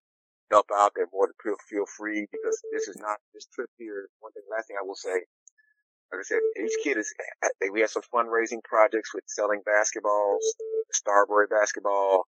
help 0.51 0.67
out, 0.75 0.93
they're 0.95 1.11
more 1.13 1.27
than 1.27 1.57
feel, 1.69 1.87
free 1.97 2.27
because 2.31 2.61
this 2.73 2.89
is 2.89 2.97
not, 2.99 3.19
this 3.35 3.47
trip 3.55 3.71
here, 3.79 4.09
one 4.21 4.33
thing, 4.33 4.43
last 4.51 4.69
thing 4.69 4.77
I 4.79 4.87
will 4.87 4.99
say, 4.99 5.27
like 6.13 6.23
I 6.23 6.23
said, 6.23 6.39
each 6.63 6.77
kid 6.85 6.97
is, 6.99 7.13
we 7.73 7.81
have 7.81 7.91
some 7.91 8.07
fundraising 8.15 8.63
projects 8.63 9.11
with 9.15 9.25
selling 9.27 9.61
basketballs, 9.67 10.45
Starbury 10.93 11.47
basketball. 11.51 12.27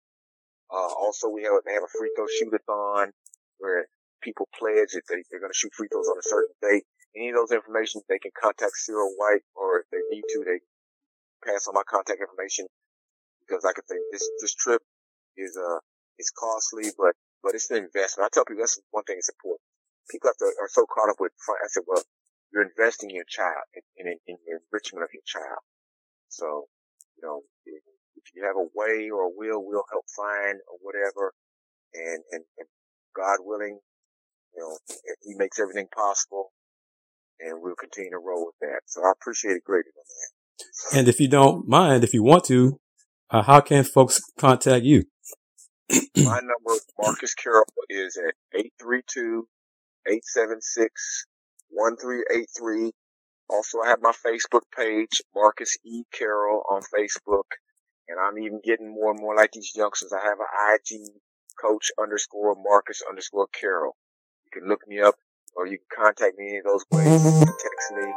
Uh, 0.69 0.93
also 0.93 1.29
we 1.29 1.43
have, 1.45 1.53
they 1.65 1.73
have 1.73 1.85
a 1.85 1.99
free 1.99 2.11
throw 2.17 2.27
shoot-a-thon 2.29 3.13
where 3.59 3.87
people 4.21 4.49
pledge 4.59 4.93
that 4.93 5.03
they, 5.09 5.25
they're 5.31 5.41
going 5.41 5.53
to 5.53 5.57
shoot 5.57 5.73
free 5.73 5.89
throws 5.89 6.09
on 6.09 6.19
a 6.19 6.29
certain 6.29 6.53
date. 6.61 6.85
Any 7.17 7.31
of 7.31 7.37
those 7.37 7.53
information, 7.53 8.01
they 8.09 8.19
can 8.19 8.33
contact 8.37 8.77
Cyril 8.77 9.13
White 9.17 9.45
or 9.57 9.81
if 9.81 9.87
they 9.93 10.01
need 10.11 10.25
to, 10.37 10.45
they 10.45 10.61
pass 11.45 11.67
on 11.67 11.75
my 11.75 11.85
contact 11.89 12.21
information 12.21 12.67
because 13.41 13.65
like 13.65 13.77
I 13.77 13.85
say, 13.89 14.01
this, 14.13 14.25
this 14.41 14.55
trip 14.55 14.81
is, 15.37 15.57
uh, 15.57 15.81
is 16.19 16.31
costly, 16.31 16.93
but 16.97 17.17
but 17.43 17.55
it's 17.55 17.71
an 17.71 17.83
investment. 17.85 18.27
I 18.27 18.31
tell 18.33 18.45
people 18.45 18.63
that's 18.63 18.81
one 18.91 19.05
thing 19.05 19.17
that's 19.17 19.31
important. 19.31 19.67
People 20.11 20.31
have 20.31 20.39
to, 20.39 20.51
are 20.61 20.71
so 20.71 20.87
caught 20.87 21.11
up 21.11 21.21
with, 21.21 21.33
I 21.35 21.69
said, 21.69 21.85
well, 21.87 22.03
you're 22.53 22.67
investing 22.67 23.11
in 23.11 23.17
your 23.17 23.29
child, 23.29 23.65
in, 23.97 24.07
in, 24.07 24.19
in 24.27 24.37
the 24.47 24.59
enrichment 24.61 25.05
of 25.05 25.11
your 25.13 25.25
child. 25.25 25.63
So, 26.29 26.69
you 27.17 27.23
know, 27.27 27.43
if 27.67 28.25
you 28.35 28.45
have 28.45 28.57
a 28.57 28.69
way 28.75 29.11
or 29.11 29.27
a 29.27 29.35
will, 29.35 29.65
we'll 29.65 29.89
help 29.91 30.05
find 30.15 30.61
or 30.69 30.79
whatever. 30.83 31.33
And, 31.95 32.23
and, 32.33 32.45
and 32.59 32.69
God 33.17 33.39
willing, 33.41 33.81
you 34.55 34.61
know, 34.61 34.79
he 35.23 35.35
makes 35.37 35.59
everything 35.59 35.87
possible 35.95 36.53
and 37.41 37.61
we'll 37.63 37.75
continue 37.75 38.11
to 38.11 38.19
roll 38.19 38.47
with 38.47 38.57
that. 38.61 38.81
So 38.87 39.03
I 39.03 39.13
appreciate 39.13 39.57
it 39.57 39.65
greatly, 39.65 39.93
man. 39.97 41.01
And 41.01 41.09
if 41.09 41.21
you 41.21 41.29
don't 41.29 41.69
mind, 41.69 42.05
if 42.05 42.15
you 42.15 42.23
want 42.23 42.45
to, 42.45 42.79
uh, 43.31 43.43
how 43.43 43.61
can 43.61 43.85
folks 43.85 44.21
contact 44.39 44.85
you? 44.85 45.05
My 46.17 46.41
number, 46.41 46.81
Marcus 47.01 47.35
Carroll, 47.35 47.65
is 47.89 48.17
at 48.17 48.35
832-876-1383. 50.09 52.91
Also, 53.51 53.81
I 53.85 53.89
have 53.89 54.01
my 54.01 54.13
Facebook 54.13 54.63
page, 54.75 55.21
Marcus 55.35 55.77
E. 55.85 56.05
Carroll 56.13 56.63
on 56.71 56.81
Facebook. 56.83 57.45
And 58.09 58.19
I'm 58.19 58.39
even 58.39 58.61
getting 58.65 58.91
more 58.93 59.11
and 59.11 59.21
more 59.21 59.37
like 59.37 59.53
these 59.53 59.73
youngsters. 59.75 60.13
I 60.13 60.21
have 60.21 60.41
an 60.41 60.47
IG 60.75 61.11
coach 61.61 61.93
underscore 62.01 62.57
Marcus 62.57 63.03
underscore 63.09 63.49
Carroll. 63.53 63.97
You 64.47 64.61
can 64.61 64.69
look 64.69 64.89
me 64.89 65.01
up 65.01 65.17
or 65.55 65.67
you 65.67 65.79
can 65.79 66.05
contact 66.05 66.39
me 66.39 66.49
any 66.49 66.59
of 66.59 66.65
those 66.65 66.85
ways. 66.91 67.23
text 67.23 67.93
me. 67.95 68.13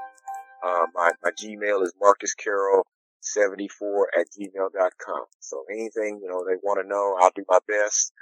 Uh, 0.65 0.85
my, 0.93 1.11
my 1.23 1.31
Gmail 1.31 1.83
is 1.83 1.93
Marcus 1.99 2.33
Carroll 2.33 2.85
74 3.25 4.09
at 4.19 4.27
gmail.com. 4.27 5.25
So 5.39 5.63
anything, 5.71 6.19
you 6.21 6.29
know, 6.29 6.45
they 6.45 6.57
want 6.63 6.79
to 6.81 6.87
know, 6.87 7.17
I'll 7.19 7.31
do 7.35 7.45
my 7.49 7.59
best. 7.67 8.13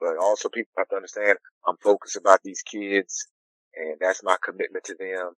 But 0.00 0.16
also 0.20 0.48
people 0.48 0.72
have 0.78 0.88
to 0.88 0.96
understand 0.96 1.38
I'm 1.66 1.76
focused 1.82 2.16
about 2.16 2.40
these 2.42 2.62
kids 2.62 3.28
and 3.76 3.96
that's 4.00 4.22
my 4.22 4.36
commitment 4.44 4.84
to 4.84 4.94
them. 4.98 5.32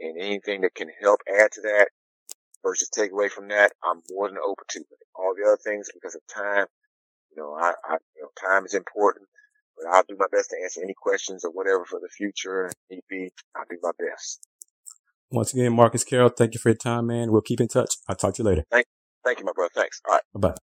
And 0.00 0.20
anything 0.20 0.62
that 0.62 0.74
can 0.74 0.88
help 1.00 1.20
add 1.28 1.52
to 1.52 1.60
that 1.62 1.88
versus 2.64 2.88
take 2.88 3.12
away 3.12 3.28
from 3.28 3.48
that, 3.48 3.72
I'm 3.84 4.02
more 4.10 4.28
than 4.28 4.38
open 4.38 4.64
to. 4.70 4.84
All 5.14 5.34
the 5.36 5.46
other 5.46 5.58
things 5.62 5.90
because 5.92 6.14
of 6.14 6.22
time, 6.26 6.66
you 7.30 7.42
know, 7.42 7.54
I, 7.54 7.74
I 7.84 7.98
you 8.16 8.22
know, 8.22 8.30
time 8.40 8.64
is 8.64 8.74
important, 8.74 9.28
but 9.76 9.86
I'll 9.88 10.02
do 10.08 10.16
my 10.18 10.26
best 10.32 10.50
to 10.50 10.56
answer 10.62 10.80
any 10.82 10.94
questions 10.94 11.44
or 11.44 11.50
whatever 11.52 11.84
for 11.84 12.00
the 12.00 12.08
future. 12.08 12.70
Need 12.90 13.02
be, 13.08 13.30
I'll 13.54 13.64
do 13.68 13.78
my 13.82 13.92
best. 13.98 14.40
Once 15.32 15.54
again, 15.54 15.72
Marcus 15.72 16.04
Carroll, 16.04 16.28
thank 16.28 16.52
you 16.52 16.60
for 16.60 16.68
your 16.68 16.76
time, 16.76 17.06
man. 17.06 17.32
We'll 17.32 17.40
keep 17.40 17.60
in 17.60 17.68
touch. 17.68 17.94
I'll 18.06 18.16
talk 18.16 18.34
to 18.34 18.42
you 18.42 18.48
later. 18.48 18.64
Thank, 18.70 18.86
thank 19.24 19.38
you, 19.38 19.46
my 19.46 19.52
brother. 19.54 19.70
Thanks. 19.74 20.00
All 20.06 20.14
right. 20.14 20.22
Bye 20.34 20.48
bye. 20.50 20.54